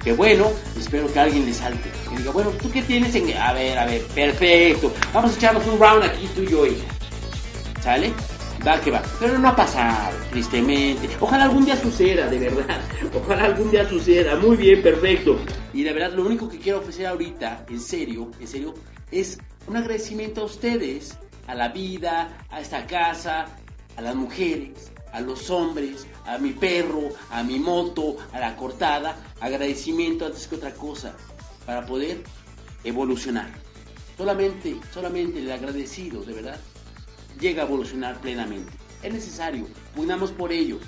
[0.02, 0.46] Que bueno,
[0.76, 1.90] espero que alguien le salte.
[2.32, 3.36] Bueno, ¿tú qué tienes en...?
[3.36, 4.92] A ver, a ver, perfecto.
[5.12, 6.64] Vamos a echarnos un round aquí tú y yo.
[7.82, 8.12] ¿Sale?
[8.66, 9.02] Va que va.
[9.20, 11.08] Pero no ha pasado, tristemente.
[11.20, 12.80] Ojalá algún día suceda, de verdad.
[13.14, 14.36] Ojalá algún día suceda.
[14.36, 15.38] Muy bien, perfecto.
[15.72, 18.74] Y de verdad, lo único que quiero ofrecer ahorita, en serio, en serio,
[19.10, 21.16] es un agradecimiento a ustedes,
[21.46, 23.46] a la vida, a esta casa,
[23.96, 29.16] a las mujeres, a los hombres, a mi perro, a mi moto, a la cortada.
[29.40, 31.14] Agradecimiento antes que otra cosa,
[31.68, 32.22] para poder
[32.82, 33.50] evolucionar.
[34.16, 36.58] Solamente, solamente el agradecido, de verdad,
[37.38, 38.72] llega a evolucionar plenamente.
[39.02, 40.78] Es necesario, pugnamos por ello.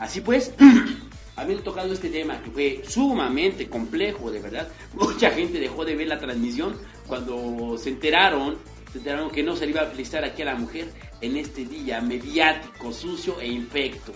[0.00, 0.52] Así pues,
[1.36, 6.08] habiendo tocado este tema que fue sumamente complejo, de verdad, mucha gente dejó de ver
[6.08, 8.58] la transmisión cuando se enteraron,
[8.90, 11.64] se enteraron que no se le iba a felicitar aquí a la mujer en este
[11.64, 14.12] día mediático, sucio e infecto.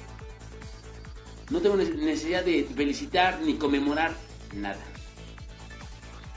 [1.51, 4.13] No tengo necesidad de felicitar ni conmemorar
[4.57, 4.91] nada.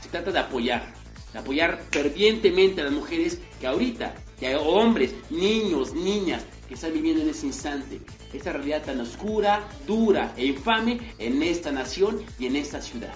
[0.04, 0.94] Se trata de apoyar,
[1.32, 6.92] de apoyar fervientemente a las mujeres que ahorita que hay hombres, niños, niñas que están
[6.92, 8.02] viviendo en ese instante
[8.34, 13.14] esta realidad tan oscura, dura e infame en esta nación y en esta ciudad.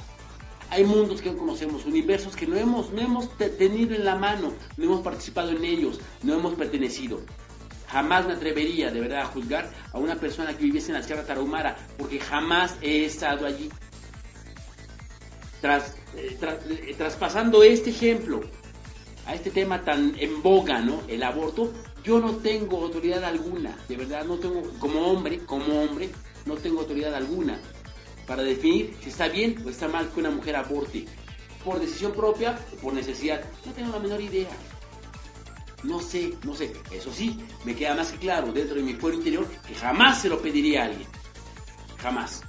[0.69, 4.53] Hay mundos que no conocemos, universos que no hemos, no hemos tenido en la mano,
[4.77, 7.19] no hemos participado en ellos, no hemos pertenecido.
[7.89, 11.25] Jamás me atrevería de verdad a juzgar a una persona que viviese en la Sierra
[11.25, 13.69] Tarahumara, porque jamás he estado allí.
[15.61, 18.41] Tras, eh, eh, traspasando este ejemplo,
[19.27, 20.83] a este tema tan en boga.
[21.07, 21.71] El aborto,
[22.03, 26.09] yo no tengo autoridad alguna, de verdad no tengo, como hombre, como hombre,
[26.45, 27.59] no tengo autoridad alguna
[28.25, 31.05] para definir si está bien o está mal que una mujer aborte,
[31.63, 33.43] por decisión propia o por necesidad.
[33.65, 34.49] No tengo la menor idea.
[35.83, 36.73] No sé, no sé.
[36.91, 40.29] Eso sí, me queda más que claro dentro de mi fuero interior que jamás se
[40.29, 41.07] lo pediría a alguien.
[41.97, 42.41] Jamás.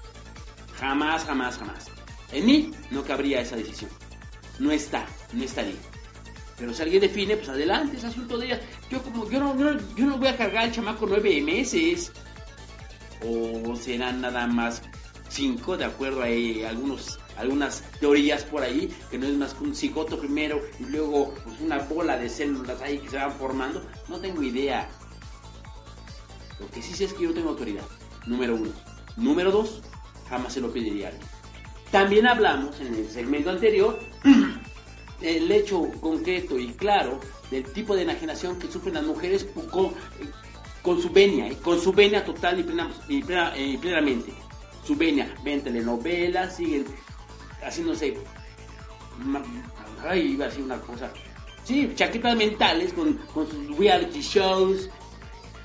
[0.78, 1.97] Jamás, jamás, jamás.
[2.32, 3.90] En mí no cabría esa decisión.
[4.58, 5.76] No está, no estaría.
[6.58, 8.60] Pero si alguien define, pues adelante, es asunto de ella.
[8.90, 9.56] Yo como, yo no,
[9.94, 12.12] yo no voy a cargar al chamaco nueve meses.
[13.24, 14.82] O serán nada más
[15.28, 19.74] cinco, de acuerdo a algunos, algunas teorías por ahí, que no es más que un
[19.74, 23.84] cigoto primero y luego pues, una bola de células ahí que se van formando.
[24.08, 24.88] No tengo idea.
[26.58, 27.84] Lo que sí sé es que yo no tengo autoridad.
[28.26, 28.70] Número uno.
[29.16, 29.80] Número dos,
[30.28, 31.37] jamás se lo pediría a alguien.
[31.90, 33.98] También hablamos en el segmento anterior
[35.22, 37.20] el hecho concreto y claro
[37.50, 39.94] del tipo de enajenación que sufren las mujeres con,
[40.82, 42.60] con su venia, con su venia total
[43.08, 43.22] y,
[43.78, 44.32] plenamente.
[44.84, 46.84] Su venia, ven telenovelas, siguen
[47.62, 48.16] haciéndose.
[50.06, 51.10] Ay, iba a decir una cosa.
[51.64, 54.88] Sí, chaquetas mentales con, con sus reality shows.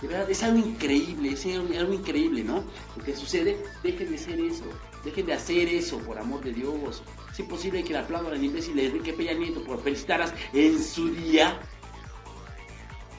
[0.02, 2.64] De verdad, es algo increíble, es algo increíble, ¿no?
[2.98, 4.66] Lo que sucede, dejen de ser eso,
[5.04, 8.76] dejen de hacer eso, por amor de Dios es imposible que le aplaudan al imbécil
[8.76, 11.60] de Enrique Peña Nieto por felicitarlas en su día.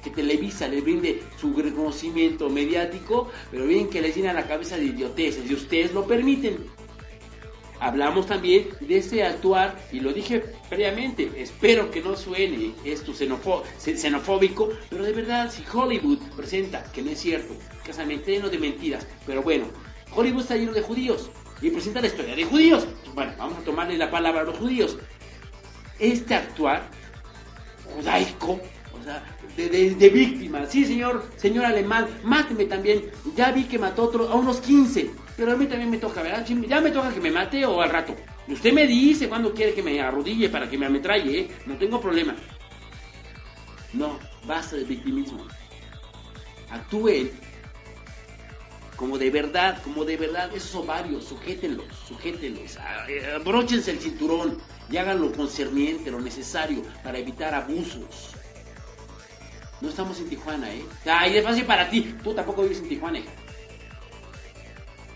[0.04, 4.84] Que Televisa le brinde su reconocimiento mediático, pero bien que les llena la cabeza de
[4.84, 6.64] idioteces y ustedes lo permiten.
[7.80, 14.68] Hablamos también de este actuar, y lo dije previamente, espero que no suene esto xenofóbico,
[14.88, 17.52] pero de verdad, si Hollywood presenta, que no es cierto,
[17.84, 19.66] casamente lleno de mentiras, pero bueno,
[20.14, 21.30] Hollywood está lleno de judíos,
[21.64, 22.86] y presenta la historia de judíos.
[23.14, 24.98] Bueno, vamos a tomarle la palabra a los judíos.
[25.98, 26.82] Este actuar
[27.86, 28.60] judaico,
[28.92, 29.24] o sea,
[29.56, 30.66] de, víctima.
[30.66, 33.10] Sí, señor, señor alemán, máteme también.
[33.34, 36.46] Ya vi que mató otro, a unos 15, pero a mí también me toca, ¿verdad?
[36.46, 38.14] Ya me toca que me mate o al rato.
[38.46, 41.48] Usted me dice cuándo quiere que me arrodille para que me ametralle, ¿eh?
[41.64, 42.34] No tengo problema.
[43.94, 45.46] No, basta de victimismo.
[46.70, 47.30] Actúe
[48.96, 52.78] como de verdad, como de verdad, esos ovarios, sujétenlos, sujétenlos,
[53.34, 54.58] abróchense el cinturón
[54.90, 58.34] y hagan lo concerniente, lo necesario para evitar abusos.
[59.80, 60.84] No estamos en Tijuana, ¿eh?
[61.04, 63.20] Ay, es fácil para ti, tú tampoco vives en Tijuana,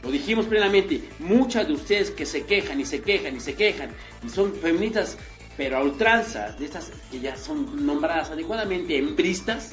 [0.03, 3.91] Lo dijimos plenamente, muchas de ustedes que se quejan y se quejan y se quejan
[4.25, 5.17] y son feministas,
[5.57, 9.73] pero a ultranza, de estas que ya son nombradas adecuadamente embristas,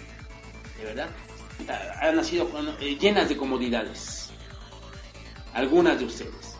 [0.78, 1.10] de verdad,
[2.01, 2.49] han nacido
[2.80, 4.30] eh, llenas de comodidades.
[5.53, 6.56] Algunas de ustedes.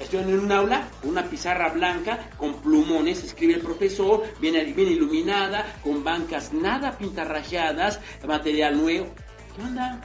[0.00, 5.80] Estoy en un aula, una pizarra blanca con plumones, escribe el profesor, viene bien iluminada,
[5.84, 9.06] con bancas nada pintarrajeadas, material nuevo.
[9.54, 10.00] ¿Qué onda?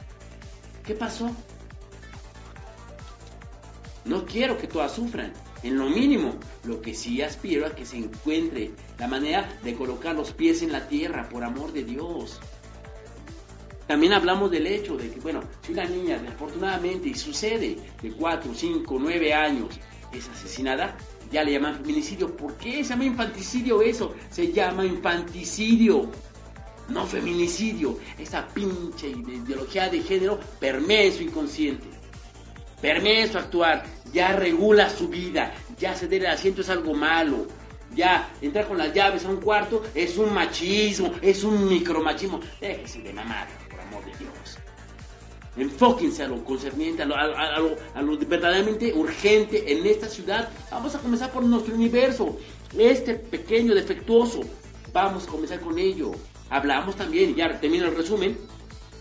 [0.84, 1.30] ¿Qué pasó?
[4.04, 6.34] No quiero que todas sufran, en lo mínimo.
[6.64, 10.72] Lo que sí aspiro a que se encuentre la manera de colocar los pies en
[10.72, 12.40] la tierra, por amor de Dios.
[13.88, 18.52] También hablamos del hecho de que, bueno, si una niña, desafortunadamente, y sucede de 4,
[18.54, 19.80] 5, 9 años,
[20.12, 20.94] es asesinada,
[21.32, 22.36] ya le llaman feminicidio.
[22.36, 24.14] ¿Por qué se llama infanticidio eso?
[24.30, 26.10] Se llama infanticidio,
[26.88, 27.98] no feminicidio.
[28.18, 31.86] Esa pinche ideología de género permea su inconsciente,
[32.82, 37.46] permea actuar, ya regula su vida, ya ceder el asiento es algo malo.
[37.94, 42.38] Ya, entrar con las llaves a un cuarto es un machismo, es un micromachismo.
[42.60, 43.48] Déjese de mamar,
[45.58, 50.48] Enfóquense a lo concerniente, a lo, a, lo, verdaderamente urgente en esta ciudad.
[50.70, 52.38] Vamos a comenzar por nuestro universo.
[52.78, 54.42] Este pequeño, defectuoso.
[54.92, 56.12] Vamos a comenzar con ello.
[56.48, 58.38] Hablamos también, ya termino el resumen.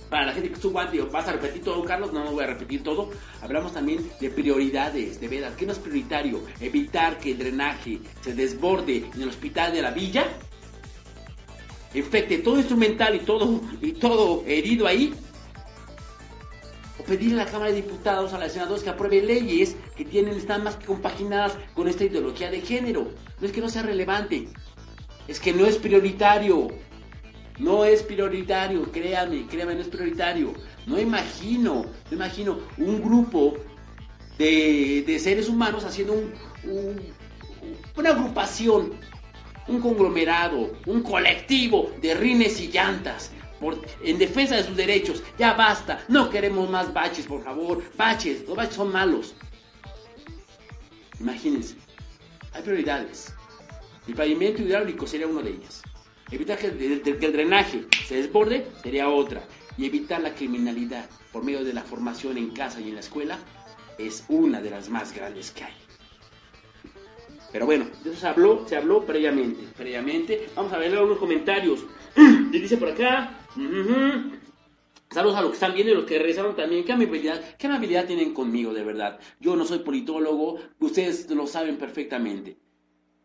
[0.10, 2.48] Para la gente que estuvo antes, vas a repetir todo, Carlos, no, no voy a
[2.48, 3.12] repetir todo.
[3.42, 5.54] Hablamos también de prioridades, de veras.
[5.56, 6.42] ¿Qué no es prioritario?
[6.60, 10.26] Evitar que el drenaje se desborde en el hospital de la villa.
[11.94, 15.14] Infecte todo instrumental y todo, y todo herido ahí
[17.08, 20.34] o pedirle a la Cámara de Diputados, a los senadores que apruebe leyes que tienen,
[20.34, 23.12] están más que compaginadas con esta ideología de género.
[23.40, 24.50] No es que no sea relevante,
[25.28, 26.68] es que no es prioritario.
[27.60, 30.54] No es prioritario, créame, créame, no es prioritario.
[30.86, 33.56] No imagino, no imagino un grupo
[34.38, 36.34] de, de seres humanos haciendo un,
[36.66, 37.02] un,
[37.96, 38.92] una agrupación,
[39.68, 45.24] un conglomerado, un colectivo de rines y llantas por, en defensa de sus derechos.
[45.38, 47.84] Ya basta, no queremos más baches, por favor.
[47.96, 49.36] Baches, los baches son malos.
[51.20, 51.76] Imagínense,
[52.54, 53.34] hay prioridades.
[54.08, 55.82] El pavimento hidráulico sería una de ellas.
[56.32, 59.44] Evitar que el, drenaje se desborde sería otra.
[59.78, 63.38] Y evitar la criminalidad por medio de la formación en casa y en la escuela
[63.98, 65.74] es una de las más grandes que hay.
[67.52, 69.64] Pero bueno, de eso se habló, se habló previamente.
[69.76, 71.86] Previamente, vamos a ver algunos comentarios.
[72.52, 73.47] Dice por acá,
[75.10, 76.84] Saludos a los que están viendo y los que regresaron también.
[76.84, 79.20] ¿Qué amabilidad, ¿Qué amabilidad tienen conmigo, de verdad?
[79.40, 82.58] Yo no soy politólogo, ustedes lo saben perfectamente.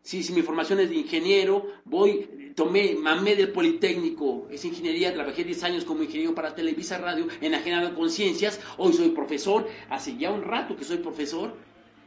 [0.01, 5.43] Sí, si mi formación es de ingeniero, voy, tomé, mamé del Politécnico, es ingeniería, trabajé
[5.45, 10.31] 10 años como ingeniero para Televisa Radio, enajenado en conciencias, hoy soy profesor, hace ya
[10.31, 11.55] un rato que soy profesor,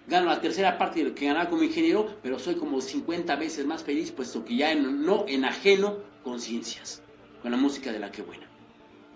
[0.09, 3.65] gano la tercera parte de lo que ganaba como ingeniero, pero soy como 50 veces
[3.65, 7.03] más feliz, puesto que ya no enajeno conciencias
[7.47, 8.45] con la música de la que buena.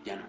[0.04, 0.22] Ya no,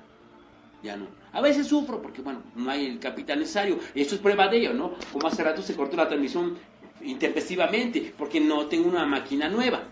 [0.82, 1.06] ya no.
[1.34, 3.78] A veces sufro porque, bueno, no hay el capital necesario.
[3.94, 4.96] Esto es prueba de ello, ¿no?
[5.14, 6.58] Como hace rato se cortó la transmisión
[7.04, 9.84] intempestivamente porque no tengo una máquina nueva.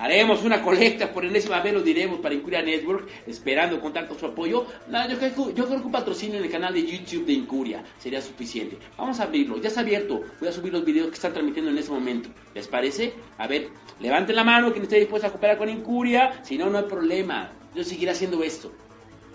[0.00, 4.24] Haremos una colecta por enésima vez, lo diremos para Incuria Network, esperando contar con su
[4.24, 4.64] apoyo.
[4.88, 7.84] No, yo, creo, yo, creo, que un patrocinio en el canal de YouTube de Incuria
[7.98, 8.78] sería suficiente.
[8.96, 10.22] Vamos a abrirlo, ya está abierto.
[10.40, 12.30] Voy a subir los videos que están transmitiendo en ese momento.
[12.54, 13.12] ¿Les parece?
[13.36, 13.68] A ver,
[14.00, 16.40] levanten la mano quien esté dispuesto a cooperar con Incuria.
[16.44, 17.52] Si no, no hay problema.
[17.74, 18.72] Yo seguiré haciendo esto.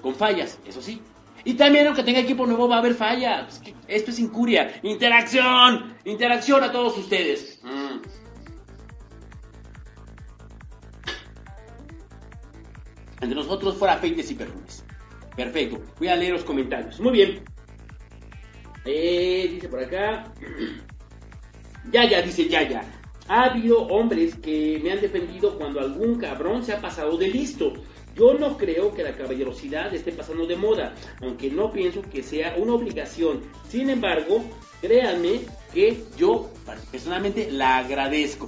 [0.02, 1.00] Con fallas, eso sí.
[1.44, 3.62] Y también aunque tenga equipo nuevo va a haber fallas.
[3.88, 4.80] Esto es Incuria.
[4.82, 5.94] Interacción.
[6.06, 7.60] Interacción a todos ustedes.
[7.62, 8.25] Mm.
[13.26, 14.84] Entre nosotros fuera peites y perfumes.
[15.36, 15.82] Perfecto.
[16.00, 17.00] Voy a leer los comentarios.
[17.00, 17.42] Muy bien.
[18.86, 20.32] Eh, dice por acá.
[21.92, 22.84] Ya, ya, dice ya, ya.
[23.28, 27.74] Ha habido hombres que me han defendido cuando algún cabrón se ha pasado de listo.
[28.16, 32.56] Yo no creo que la caballerosidad esté pasando de moda, aunque no pienso que sea
[32.58, 33.42] una obligación.
[33.70, 34.44] Sin embargo,
[34.82, 36.50] créanme que yo
[36.92, 38.48] personalmente la agradezco.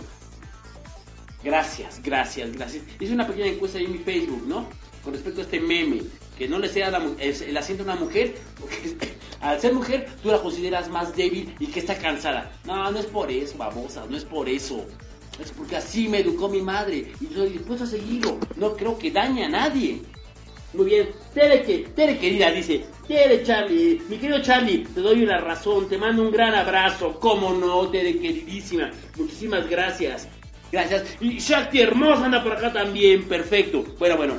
[1.43, 2.83] Gracias, gracias, gracias.
[2.99, 4.67] Hice una pequeña encuesta en mi Facebook, ¿no?
[5.03, 6.01] Con respecto a este meme,
[6.37, 8.97] que no le sea la, el asiento a una mujer, porque
[9.41, 12.51] al ser mujer tú la consideras más débil y que está cansada.
[12.65, 14.85] No, no es por eso, babosa, no es por eso.
[15.39, 18.39] Es porque así me educó mi madre y estoy dispuesto a seguirlo.
[18.55, 20.01] No creo que dañe a nadie.
[20.73, 25.37] Muy bien, Tere, que, Tere querida dice, Tere Charlie, mi querido Charlie, te doy una
[25.39, 30.27] razón, te mando un gran abrazo, cómo no, Tere queridísima, muchísimas gracias.
[30.71, 31.03] Gracias.
[31.19, 33.27] Y Shakti hermosa anda por acá también.
[33.27, 33.83] Perfecto.
[33.99, 34.35] Bueno, bueno.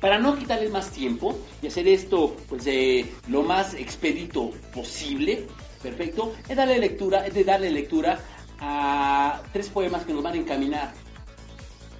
[0.00, 5.46] Para no quitarles más tiempo y hacer esto pues eh, lo más expedito posible,
[5.80, 8.18] perfecto, es darle lectura, es de darle lectura
[8.58, 10.92] a tres poemas que nos van a encaminar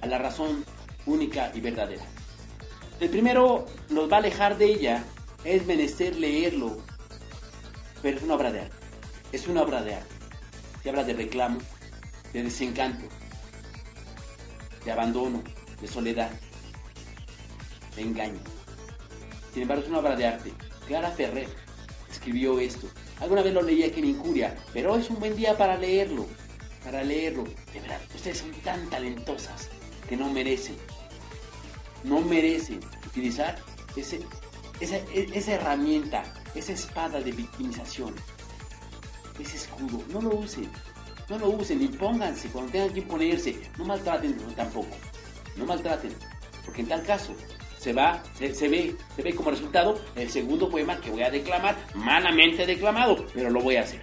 [0.01, 0.65] a la razón
[1.05, 2.03] única y verdadera.
[2.99, 5.03] El primero nos va a alejar de ella,
[5.45, 6.77] es menester leerlo,
[8.01, 8.75] pero es una obra de arte.
[9.31, 10.15] Es una obra de arte.
[10.83, 11.59] Se habla de reclamo,
[12.33, 13.05] de desencanto,
[14.83, 15.43] de abandono,
[15.79, 16.31] de soledad,
[17.95, 18.39] de engaño.
[19.53, 20.51] Sin embargo, es una obra de arte.
[20.87, 21.47] Clara Ferrer,
[22.11, 22.87] escribió esto.
[23.19, 26.25] Alguna vez lo leía que me incuria, pero hoy es un buen día para leerlo.
[26.83, 27.43] Para leerlo.
[27.71, 29.69] De verdad, ustedes son tan talentosas
[30.09, 30.75] que no merecen.
[32.03, 33.57] No merecen utilizar
[33.95, 34.19] ese,
[34.79, 36.23] esa, esa herramienta,
[36.55, 38.13] esa espada de victimización.
[39.39, 40.03] Ese escudo.
[40.09, 40.69] No lo usen.
[41.29, 43.61] No lo usen, impónganse cuando tengan que imponerse.
[43.77, 44.95] No maltraten tampoco.
[45.55, 46.13] No maltraten.
[46.65, 47.33] Porque en tal caso,
[47.77, 51.75] se va, se, ve, se ve como resultado el segundo poema que voy a declamar,
[51.95, 54.01] malamente declamado, pero lo voy a hacer.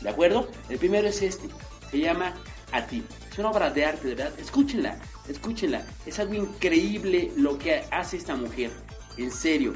[0.00, 0.48] ¿De acuerdo?
[0.68, 1.48] El primero es este,
[1.90, 2.34] se llama
[2.72, 3.02] A ti.
[3.30, 4.38] Es una obra de arte, de verdad.
[4.38, 4.96] Escúchenla,
[5.28, 5.84] escúchenla.
[6.06, 8.70] Es algo increíble lo que hace esta mujer.
[9.16, 9.74] En serio.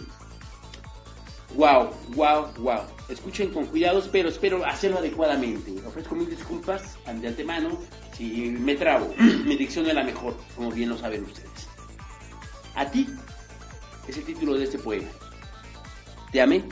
[1.56, 2.82] Wow, wow, wow.
[3.10, 5.74] Escuchen con cuidados, pero espero hacerlo adecuadamente.
[5.84, 7.76] Ofrezco mil disculpas de antemano
[8.16, 9.12] si me trabo.
[9.44, 11.68] Mi dicción es la mejor, como bien lo saben ustedes.
[12.76, 13.08] A ti
[14.06, 15.08] es el título de este poema.
[16.30, 16.64] Te amé,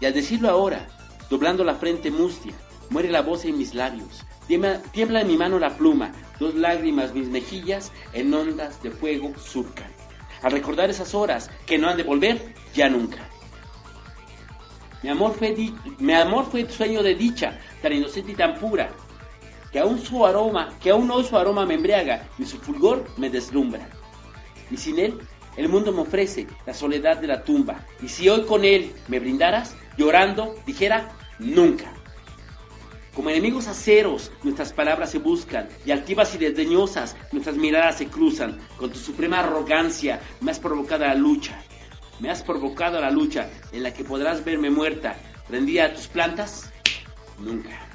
[0.00, 0.86] y al decirlo ahora,
[1.30, 2.52] doblando la frente mustia,
[2.90, 7.28] muere la voz en mis labios, tiembla, en mi mano la pluma, dos lágrimas mis
[7.28, 9.90] mejillas en ondas de fuego surcan.
[10.42, 13.27] Al recordar esas horas que no han de volver, ya nunca.
[15.02, 15.54] Mi amor fue,
[15.98, 18.90] mi amor fue sueño de dicha, tan inocente y tan pura,
[19.72, 23.30] que aún su aroma, que aún hoy su aroma me embriaga y su fulgor me
[23.30, 23.88] deslumbra.
[24.70, 25.18] Y sin él
[25.56, 27.84] el mundo me ofrece la soledad de la tumba.
[28.00, 31.92] Y si hoy con él me brindaras, llorando, dijera, nunca.
[33.12, 38.58] Como enemigos aceros, nuestras palabras se buscan, y altivas y desdeñosas, nuestras miradas se cruzan.
[38.76, 41.60] Con tu suprema arrogancia me has provocado la lucha.
[42.20, 45.16] Me has provocado la lucha en la que podrás verme muerta,
[45.48, 46.72] rendida a tus plantas.
[47.38, 47.88] Nunca.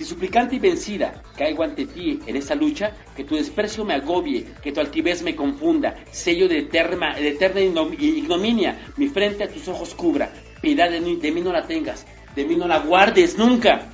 [0.00, 4.46] Si suplicante y vencida caigo ante ti en esta lucha, que tu desprecio me agobie,
[4.62, 9.68] que tu altivez me confunda, sello de eterna, de eterna ignominia, mi frente a tus
[9.68, 10.32] ojos cubra,
[10.62, 13.90] piedad de mí, de mí no la tengas, de mí no la guardes nunca.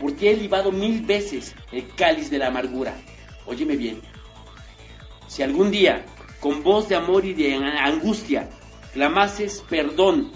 [0.00, 2.94] Porque he libado mil veces el cáliz de la amargura.
[3.46, 4.00] Óyeme bien,
[5.28, 6.04] si algún día,
[6.40, 8.48] con voz de amor y de angustia,
[8.92, 10.32] clamases perdón,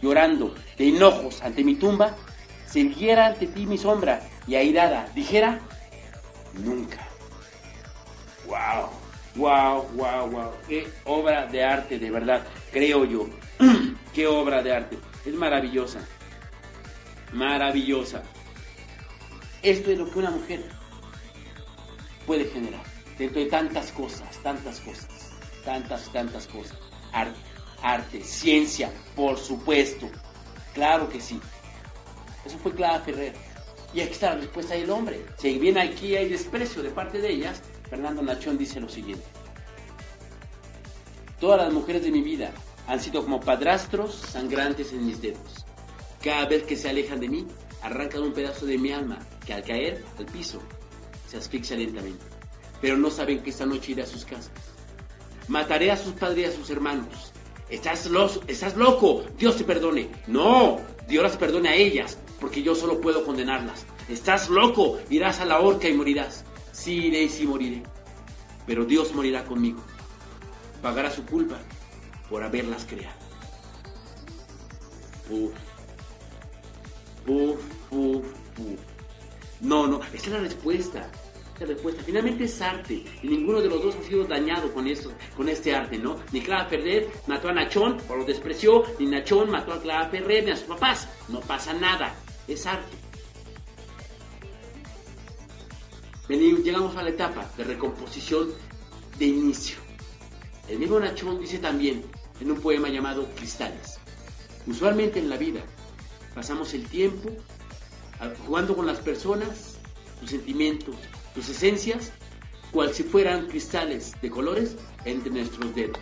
[0.00, 2.14] llorando, de enojos ante mi tumba,
[2.66, 5.60] se ante ti mi sombra y airada dijera,
[6.54, 6.98] nunca.
[8.46, 8.90] ¡Wow!
[9.36, 9.88] ¡Wow!
[9.94, 10.30] ¡Wow!
[10.30, 10.50] ¡Wow!
[10.68, 12.42] ¡Qué obra de arte, de verdad!
[12.70, 13.26] Creo yo.
[14.14, 14.98] ¡Qué obra de arte!
[15.24, 16.00] Es maravillosa.
[17.32, 18.22] Maravillosa.
[19.62, 20.62] Esto es lo que una mujer
[22.26, 22.93] puede generar.
[23.18, 25.30] Dentro de tantas cosas, tantas cosas,
[25.64, 26.76] tantas, tantas cosas.
[27.12, 27.38] Arte,
[27.82, 30.10] arte, ciencia, por supuesto.
[30.72, 31.40] Claro que sí.
[32.44, 33.34] Eso fue Clara Ferrer.
[33.92, 35.24] Y aquí está la respuesta del hombre.
[35.38, 39.24] Si bien aquí hay desprecio de parte de ellas, Fernando Nachón dice lo siguiente.
[41.38, 42.50] Todas las mujeres de mi vida
[42.88, 45.64] han sido como padrastros sangrantes en mis dedos.
[46.22, 47.46] Cada vez que se alejan de mí,
[47.82, 50.60] arrancan un pedazo de mi alma que al caer al piso
[51.28, 52.33] se asfixia lentamente.
[52.84, 54.52] Pero no saben que esta noche iré a sus casas.
[55.48, 57.32] Mataré a sus padres y a sus hermanos.
[57.70, 58.10] Estás,
[58.46, 60.10] estás loco, Dios te perdone.
[60.26, 63.86] No, Dios las perdone a ellas, porque yo solo puedo condenarlas.
[64.06, 66.44] Estás loco, irás a la horca y morirás.
[66.72, 67.82] Sí iré y sí moriré,
[68.66, 69.82] pero Dios morirá conmigo.
[70.82, 71.56] Pagará su culpa
[72.28, 73.16] por haberlas creado.
[75.30, 75.54] Uf.
[77.26, 77.60] Uf,
[77.90, 78.26] uf,
[78.58, 78.80] uf.
[79.62, 81.10] No, no, esa es la respuesta
[81.60, 82.02] respuesta.
[82.04, 85.74] Finalmente es arte y ninguno de los dos ha sido dañado con, esto, con este
[85.74, 86.16] arte, ¿no?
[86.32, 90.44] Ni Clara Ferrer mató a Nachón, por lo despreció, ni Nachón mató a Clara Ferrer
[90.44, 91.08] ni a sus papás.
[91.28, 92.14] No pasa nada,
[92.48, 92.96] es arte.
[96.28, 98.48] llegamos a la etapa de recomposición
[99.18, 99.76] de inicio.
[100.68, 102.02] El mismo Nachón dice también
[102.40, 103.98] en un poema llamado Cristales.
[104.66, 105.60] Usualmente en la vida
[106.34, 107.30] pasamos el tiempo
[108.46, 109.76] jugando con las personas,
[110.20, 110.96] sus sentimientos,
[111.34, 112.12] tus esencias,
[112.70, 115.98] cual si fueran cristales de colores entre nuestros dedos.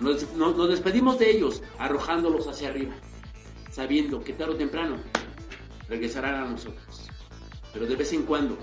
[0.00, 2.94] Nos, despedimos de ellos arrojándolos hacia arriba,
[3.70, 4.96] sabiendo que tarde o temprano
[5.88, 7.08] regresarán a nosotros.
[7.72, 8.58] Pero de vez en cuando,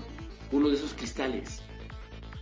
[0.52, 1.62] uno de esos cristales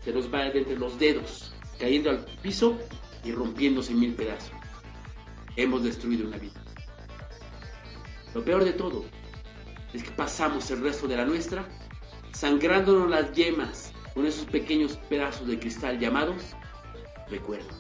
[0.04, 2.78] se nos va entre los dedos, cayendo al piso
[3.24, 4.52] y rompiéndose en mil pedazos.
[5.56, 6.62] Hemos destruido una vida.
[8.34, 9.04] Lo peor de todo
[9.92, 11.66] es que pasamos el resto de la nuestra
[12.32, 16.42] sangrándonos las yemas con esos pequeños pedazos de cristal llamados
[17.28, 17.74] recuerdos.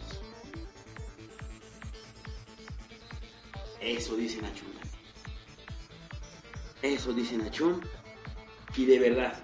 [3.80, 4.68] Eso dice Nachón.
[6.82, 7.80] Eso dice Nachón.
[8.76, 9.42] Y de verdad,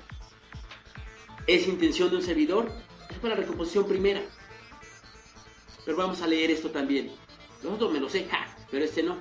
[1.46, 2.70] es intención de un servidor
[3.10, 4.22] es para la recomposición primera.
[5.84, 7.12] pero vamos a leer esto también.
[7.62, 8.28] Los otros me lo sé,
[8.70, 9.18] pero este no.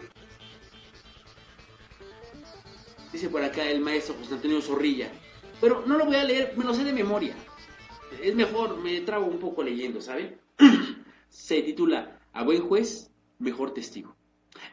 [3.11, 5.11] Dice por acá el maestro José Antonio Zorrilla.
[5.62, 7.36] Pero no lo voy a leer, me lo sé de memoria.
[8.22, 10.38] Es mejor, me trago un poco leyendo, ¿saben?
[11.30, 14.16] Se titula A buen juez, mejor testigo.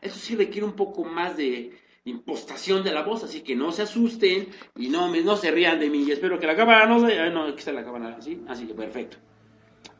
[0.00, 1.72] Eso sí requiere un poco más de
[2.04, 5.78] impostación de la voz, así que no se asusten y no, me, no se rían
[5.78, 6.04] de mí.
[6.04, 7.30] Y espero que la cámara no se...
[7.30, 8.42] No, aquí está la cámara, ¿sí?
[8.48, 9.18] Así que perfecto.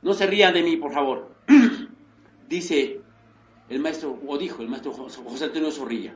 [0.02, 1.34] No se rían de mí, por favor.
[2.48, 3.00] Dice
[3.68, 6.14] el maestro, o dijo el maestro José Antonio Zorrilla.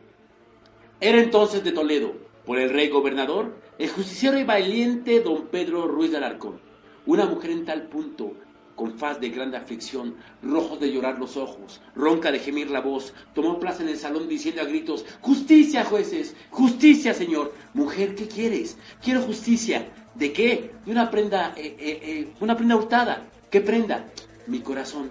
[1.01, 2.15] Era entonces de Toledo,
[2.47, 6.61] por el rey gobernador, el justiciero y valiente don Pedro Ruiz de Alarcón.
[7.05, 8.35] Una mujer en tal punto
[8.77, 13.15] con faz de grande aflicción, rojos de llorar los ojos, ronca de gemir la voz,
[13.35, 17.55] tomó plaza en el salón diciendo a gritos, justicia, jueces, justicia, señor.
[17.75, 18.77] Mujer, ¿qué quieres?
[19.03, 19.89] Quiero justicia.
[20.15, 20.73] ¿De qué?
[20.85, 23.27] De una prenda, eh, eh, eh, una prenda hurtada.
[23.51, 24.07] ¿Qué prenda?
[24.47, 25.11] Mi corazón.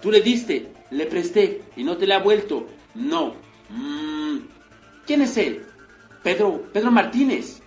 [0.00, 2.66] Tú le diste, le presté y no te le ha vuelto.
[2.94, 3.34] No.
[3.70, 4.38] Mm.
[5.06, 5.67] ¿Quién es él?
[6.28, 7.62] Pedro, Pedro Martínez.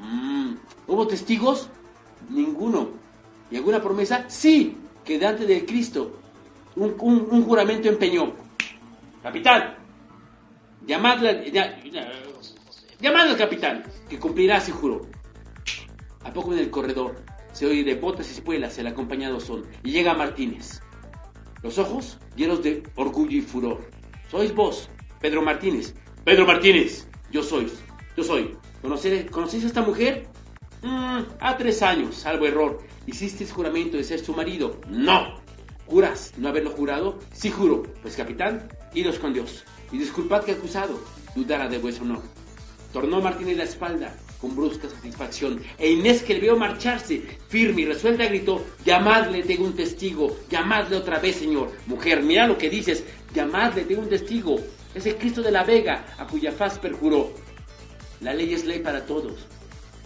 [0.00, 0.54] Mm.
[0.86, 1.68] ¿Hubo testigos?
[2.30, 2.92] Ninguno.
[3.50, 4.24] ¿Y alguna promesa?
[4.30, 6.18] Sí, que delante de Cristo
[6.76, 8.32] un, juramento empeñó.
[9.22, 9.74] Capitán,
[10.86, 11.52] llamadle,
[13.04, 15.02] al capitán, que cumplirá ese juro.
[16.24, 17.22] A poco en el corredor
[17.52, 20.80] se oye de botas y espuelas el acompañado son, y llega Martínez.
[21.62, 23.90] Los ojos llenos de orgullo y furor.
[24.30, 24.88] Sois vos,
[25.20, 25.94] Pedro Martínez.
[26.24, 27.68] Pedro Martínez, yo soy,
[28.16, 28.56] yo soy.
[28.82, 30.26] ¿Conocéis a esta mujer?
[30.82, 32.78] Mm, a tres años, salvo error.
[33.06, 34.80] ¿Hiciste juramento de ser su marido?
[34.88, 35.40] No.
[35.86, 37.18] ¿Juras no haberlo jurado?
[37.32, 37.82] Sí juro.
[38.02, 39.64] Pues capitán, idos con Dios.
[39.90, 41.00] Y disculpad que acusado
[41.34, 42.22] dudara de vuestro honor.
[42.92, 45.62] Tornó Martínez la espalda con brusca satisfacción.
[45.78, 50.96] E Inés que le vio marcharse, firme y resuelta, gritó, llamadle, tengo un testigo, llamadle
[50.96, 51.70] otra vez, señor.
[51.86, 54.56] Mujer, mira lo que dices, llamadle, tengo un testigo.
[54.94, 57.32] Es el Cristo de la Vega, a cuya faz perjuró.
[58.20, 59.46] La ley es ley para todos.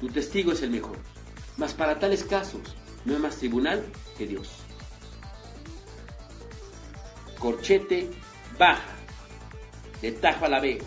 [0.00, 0.96] Tu testigo es el mejor.
[1.56, 2.62] Mas para tales casos,
[3.04, 3.84] no hay más tribunal
[4.16, 4.50] que Dios.
[7.38, 8.10] Corchete
[8.58, 8.94] baja,
[10.00, 10.86] de Tajo a la Vega,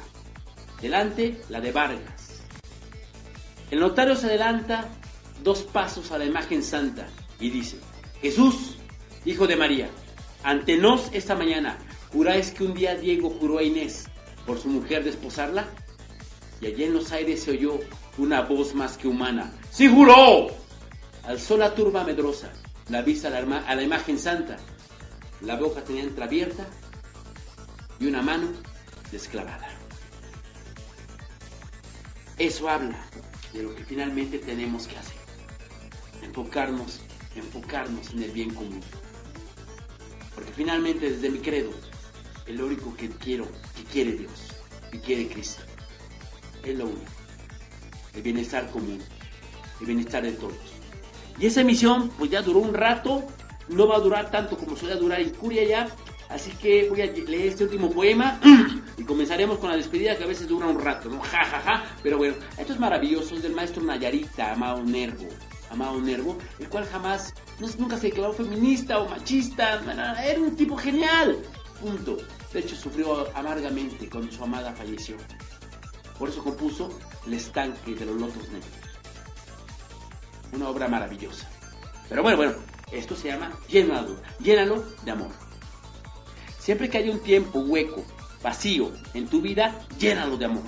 [0.81, 2.43] delante la de Vargas.
[3.71, 4.89] El notario se adelanta
[5.43, 7.07] dos pasos a la imagen santa
[7.39, 7.77] y dice,
[8.21, 8.77] Jesús,
[9.25, 9.89] hijo de María,
[10.43, 11.77] ante nos esta mañana,
[12.11, 14.05] ¿juráis que un día Diego juró a Inés
[14.45, 15.67] por su mujer desposarla?
[16.61, 17.79] Y allí en los aires se oyó
[18.17, 19.51] una voz más que humana.
[19.71, 20.47] ¡Sí juró!
[21.23, 22.51] Alzó la turba medrosa,
[22.89, 24.57] la vista a la, imagen santa.
[25.41, 26.65] La boca tenía entreabierta
[27.99, 28.47] y una mano
[29.11, 29.69] desclavada.
[32.37, 32.99] Eso habla
[33.53, 35.17] de lo que finalmente tenemos que hacer.
[36.23, 37.01] Enfocarnos,
[37.35, 38.81] enfocarnos en el bien común.
[40.35, 41.71] Porque finalmente desde mi credo,
[42.49, 44.31] el único que quiero, que quiere Dios,
[44.91, 45.61] que quiere Cristo,
[46.63, 47.11] es lo único.
[48.15, 48.99] El bienestar común,
[49.79, 50.55] el bienestar de todos.
[51.39, 53.23] Y esa emisión pues ya duró un rato,
[53.69, 55.87] no va a durar tanto como suele durar en Curia ya,
[56.29, 58.41] así que voy a leer este último poema
[58.97, 61.21] y comenzaremos con la despedida que a veces dura un rato, ¿no?
[61.31, 61.83] Ja, ja, ja.
[62.01, 65.27] Pero bueno, esto es maravilloso, es del maestro Nayarita, Amado Nervo.
[65.69, 67.31] Amado Nervo, el cual jamás,
[67.77, 69.79] nunca se declaró feminista o machista,
[70.25, 71.37] era un tipo genial,
[71.79, 72.17] punto.
[72.53, 75.15] De hecho, sufrió amargamente cuando su amada falleció.
[76.17, 76.89] Por eso compuso
[77.25, 78.89] El estanque de los lotos negros
[80.53, 81.47] una obra maravillosa.
[82.07, 82.53] Pero bueno, bueno,
[82.91, 85.29] esto se llama llénalo, llénalo de amor.
[86.59, 88.03] Siempre que haya un tiempo hueco,
[88.41, 90.63] vacío en tu vida, llénalo de amor.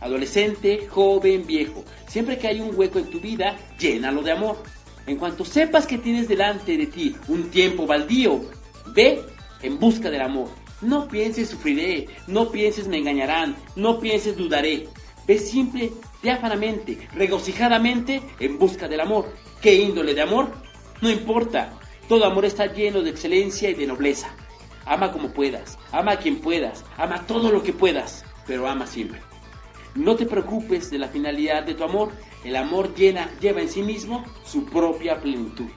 [0.00, 4.62] Adolescente, joven, viejo, siempre que haya un hueco en tu vida, llénalo de amor.
[5.06, 8.42] En cuanto sepas que tienes delante de ti un tiempo baldío,
[8.86, 9.22] ve
[9.62, 10.48] en busca del amor.
[10.84, 14.86] No pienses sufriré, no pienses me engañarán, no pienses dudaré.
[15.26, 19.32] Ve simple diáfanamente, regocijadamente en busca del amor.
[19.62, 20.52] ¿Qué índole de amor?
[21.00, 21.72] No importa.
[22.06, 24.36] Todo amor está lleno de excelencia y de nobleza.
[24.84, 29.22] Ama como puedas, ama a quien puedas, ama todo lo que puedas, pero ama siempre.
[29.94, 32.12] No te preocupes de la finalidad de tu amor.
[32.44, 35.70] El amor llena, lleva en sí mismo su propia plenitud.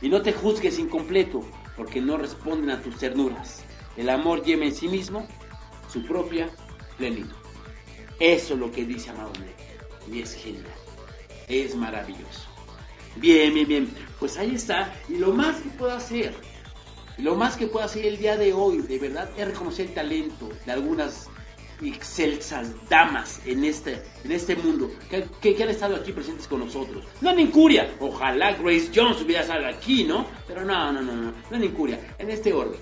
[0.00, 1.42] Y no te juzgues incompleto,
[1.76, 3.66] porque no responden a tus ternuras.
[3.96, 5.26] El amor lleva en sí mismo
[5.92, 6.48] su propia
[6.96, 7.34] plenitud.
[8.18, 9.32] Eso es lo que dice Amado
[10.10, 10.64] y es genial.
[11.48, 12.48] Es maravilloso.
[13.16, 13.94] Bien, bien, bien.
[14.18, 14.92] Pues ahí está.
[15.08, 16.34] Y lo más que puedo hacer,
[17.18, 20.48] lo más que puedo hacer el día de hoy, de verdad, es reconocer el talento
[20.64, 21.28] de algunas
[21.82, 27.04] excelsas damas en este, en este mundo que, han estado aquí presentes con nosotros.
[27.20, 30.26] No en incuria, ojalá Grace Jones hubiera estado aquí, ¿no?
[30.46, 32.78] Pero no, no, no, no, no en incuria, en este orden.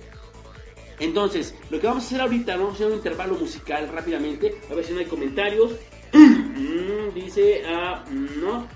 [1.01, 4.75] Entonces, lo que vamos a hacer ahorita, vamos a hacer un intervalo musical rápidamente, a
[4.75, 5.73] ver si no hay comentarios.
[6.59, 8.67] Mm, dice, ah, no.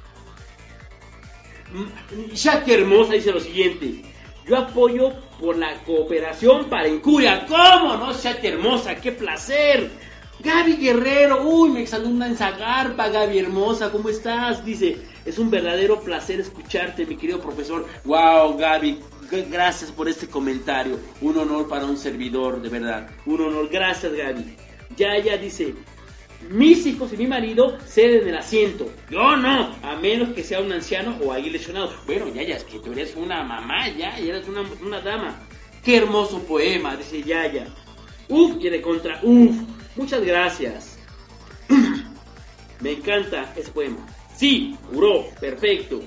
[1.72, 4.02] Mm, que Hermosa dice lo siguiente.
[4.46, 7.44] Yo apoyo por la cooperación para Incuria.
[7.46, 8.94] ¿Cómo no, que Hermosa?
[8.94, 9.90] ¡Qué placer!
[10.40, 14.64] Gaby Guerrero, uy, me exalumna en Zagarpa, Gaby Hermosa, ¿cómo estás?
[14.64, 17.86] Dice, es un verdadero placer escucharte, mi querido profesor.
[18.04, 18.98] Wow, Gaby,
[19.50, 20.98] gracias por este comentario.
[21.20, 23.08] Un honor para un servidor, de verdad.
[23.26, 24.56] Un honor, gracias Gaby.
[24.96, 25.74] Ya, ya dice,
[26.50, 28.90] mis hijos y mi marido ceden el asiento.
[29.10, 31.92] Yo no, a menos que sea un anciano o alguien lesionado.
[32.06, 35.40] Bueno, ya, ya, es que tú eres una mamá, ya, ya eres una, una dama.
[35.82, 37.66] Qué hermoso poema, dice Yaya.
[38.28, 39.56] Uf, quiere contra, uf.
[39.96, 40.98] Muchas gracias.
[42.80, 43.98] Me encanta ese poema.
[44.36, 46.00] Sí, juró, perfecto.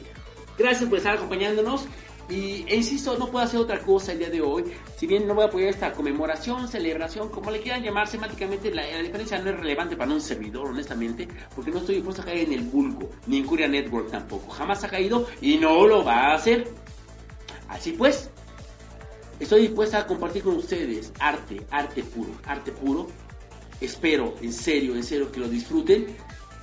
[0.57, 1.87] Gracias por estar acompañándonos.
[2.27, 4.63] Y e insisto, no puedo hacer otra cosa el día de hoy.
[4.97, 8.83] Si bien no voy a apoyar esta conmemoración, celebración, como le quieran llamar semánticamente, la,
[8.83, 12.53] diferencia no es relevante para un servidor, honestamente, porque no estoy dispuesto a caer en
[12.53, 14.49] el vulgo, ni en Curia Network tampoco.
[14.51, 16.67] Jamás ha caído y no lo va a hacer.
[17.67, 18.31] Así pues,
[19.39, 23.07] estoy dispuesta a compartir con ustedes arte, arte puro, arte puro.
[23.79, 26.07] Espero, en serio, en serio, que lo disfruten.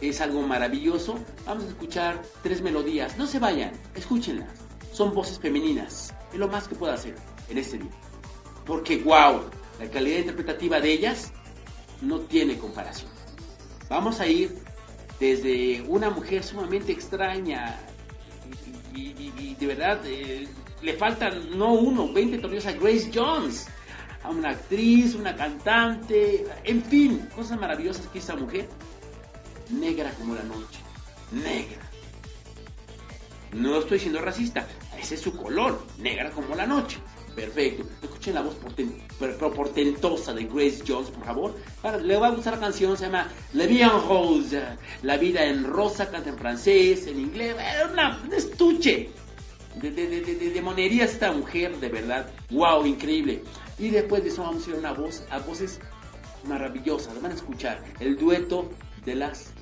[0.01, 1.17] Es algo maravilloso.
[1.47, 3.17] Vamos a escuchar tres melodías.
[3.17, 4.62] No se vayan, escúchenlas
[4.93, 6.15] son voces femeninas.
[6.33, 7.17] Es lo más que puedo hacer
[7.49, 7.91] en este día.
[8.65, 9.43] Porque, wow,
[9.81, 11.33] la calidad interpretativa de ellas
[12.01, 13.11] no tiene comparación.
[13.89, 14.57] Vamos a ir
[15.19, 17.79] desde una mujer sumamente extraña
[18.95, 20.49] y, de verdad eh,
[20.83, 23.69] le faltan no uno, 20 torneos a Grace Jones,
[24.23, 28.69] a una actriz, una cantante, en fin, cosas maravillosas que esa mujer,
[29.71, 30.81] negra como la noche,
[31.31, 31.83] negra.
[33.53, 34.67] No estoy siendo racista,
[34.99, 36.99] ese es su color, negra como la noche.
[37.35, 37.85] Perfecto.
[38.03, 38.57] Escuchen la voz
[39.55, 41.57] portentosa de Grace Jones, por favor.
[42.03, 44.63] le va a gustar la canción, se llama La Vie Rose.
[45.03, 47.57] La vida en rosa, canta en francés, en inglés.
[47.91, 49.11] Una, un estuche
[49.81, 52.29] de, monerías esta mujer, de verdad.
[52.51, 52.87] ¡Wow!
[52.87, 53.43] Increíble.
[53.79, 55.81] Y después de eso vamos a ir una voz, a voces
[56.45, 57.21] maravillosas.
[57.23, 58.71] Van a escuchar el dueto
[59.07, 59.55] de las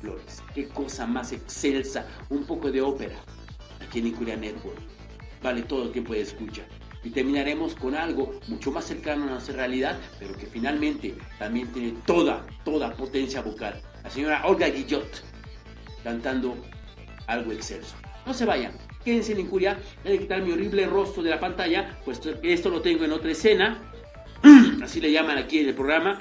[0.00, 0.42] flores.
[0.54, 2.06] Qué cosa más excelsa.
[2.30, 3.22] Un poco de ópera
[3.88, 4.78] aquí en Incuria Network.
[5.42, 6.62] Vale todo el tiempo de escucha.
[7.02, 11.94] Y terminaremos con algo mucho más cercano a nuestra realidad, pero que finalmente también tiene
[12.06, 13.80] toda, toda potencia vocal.
[14.02, 15.24] La señora Olga Guillot
[16.04, 16.56] cantando
[17.26, 17.94] algo excelso.
[18.26, 18.72] No se vayan,
[19.04, 19.78] quédense en Incuria.
[20.04, 23.30] Voy a quitar mi horrible rostro de la pantalla, pues esto lo tengo en otra
[23.30, 23.80] escena.
[24.82, 26.20] Así le llaman aquí en el programa.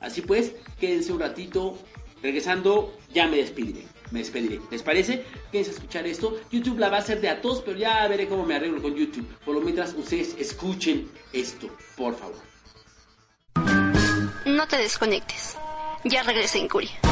[0.00, 1.78] Así pues, quédense un ratito.
[2.22, 4.60] Regresando, ya me despediré me despediré.
[4.70, 5.24] ¿Les parece?
[5.50, 6.38] Quédense escuchar esto.
[6.50, 8.94] YouTube la va a hacer de a todos, pero ya veré cómo me arreglo con
[8.94, 9.26] YouTube.
[9.44, 12.42] Por lo mientras ustedes escuchen esto, por favor.
[14.44, 15.56] No te desconectes.
[16.04, 17.11] Ya regresé en Curia.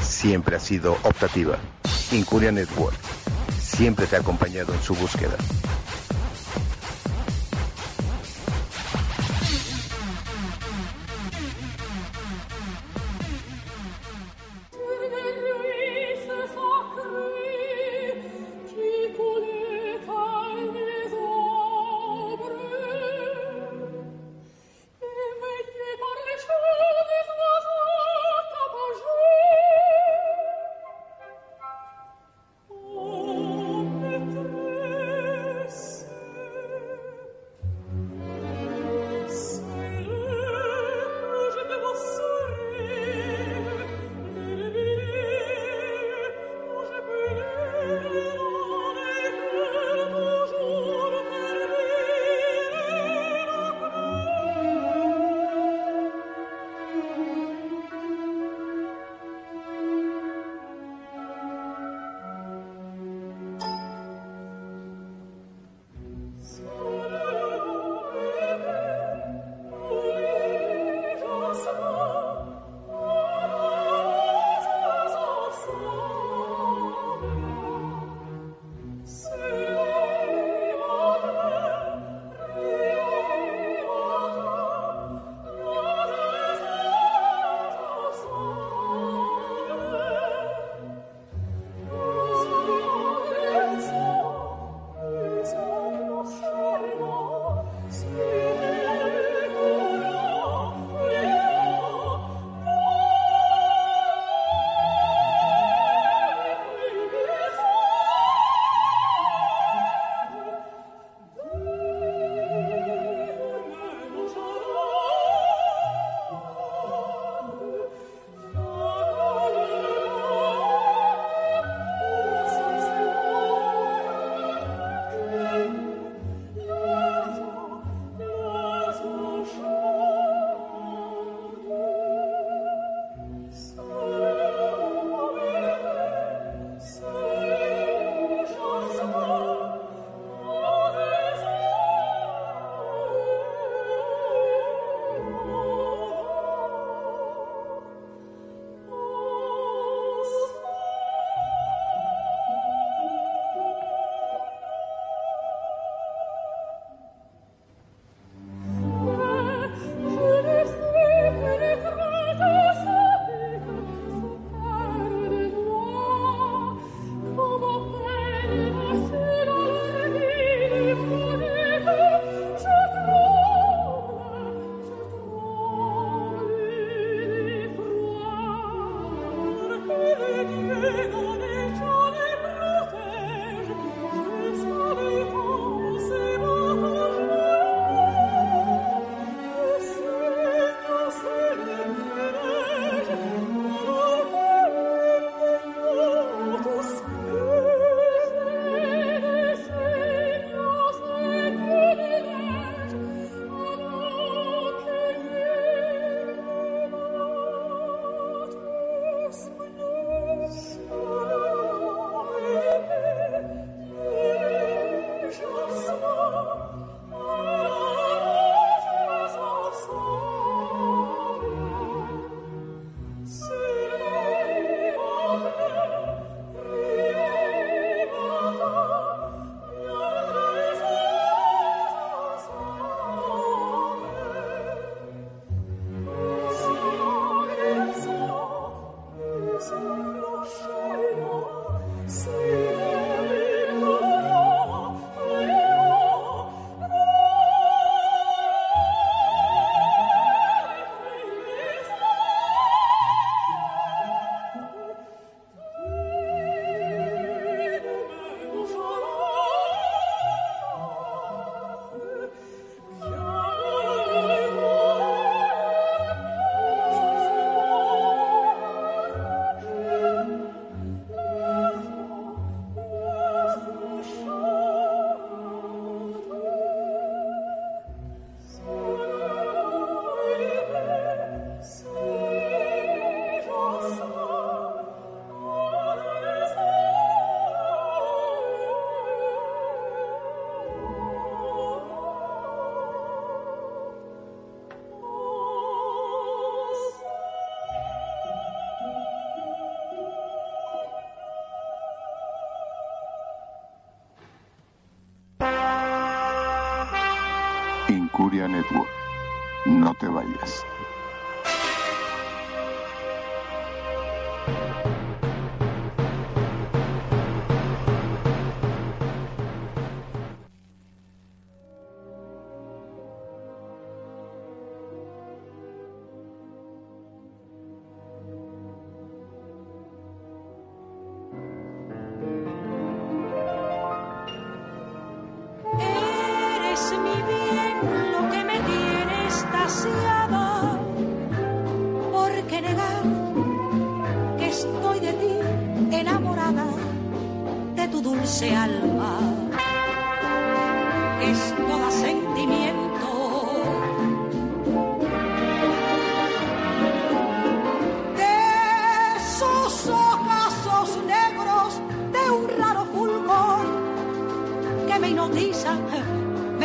[0.00, 1.58] siempre ha sido optativa.
[2.12, 2.96] Incuria Network
[3.60, 5.36] siempre te ha acompañado en su búsqueda.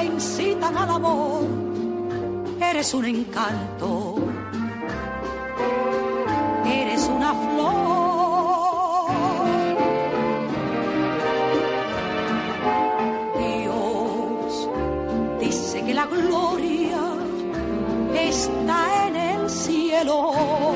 [0.02, 1.44] que incitan al amor,
[2.60, 4.16] eres un encanto,
[6.66, 7.82] eres una flor.
[13.38, 14.70] Dios
[15.40, 17.02] dice que la gloria
[18.16, 20.71] está en el cielo.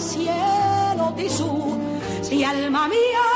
[0.00, 1.78] cielo tisú.
[2.22, 3.29] Si alma mía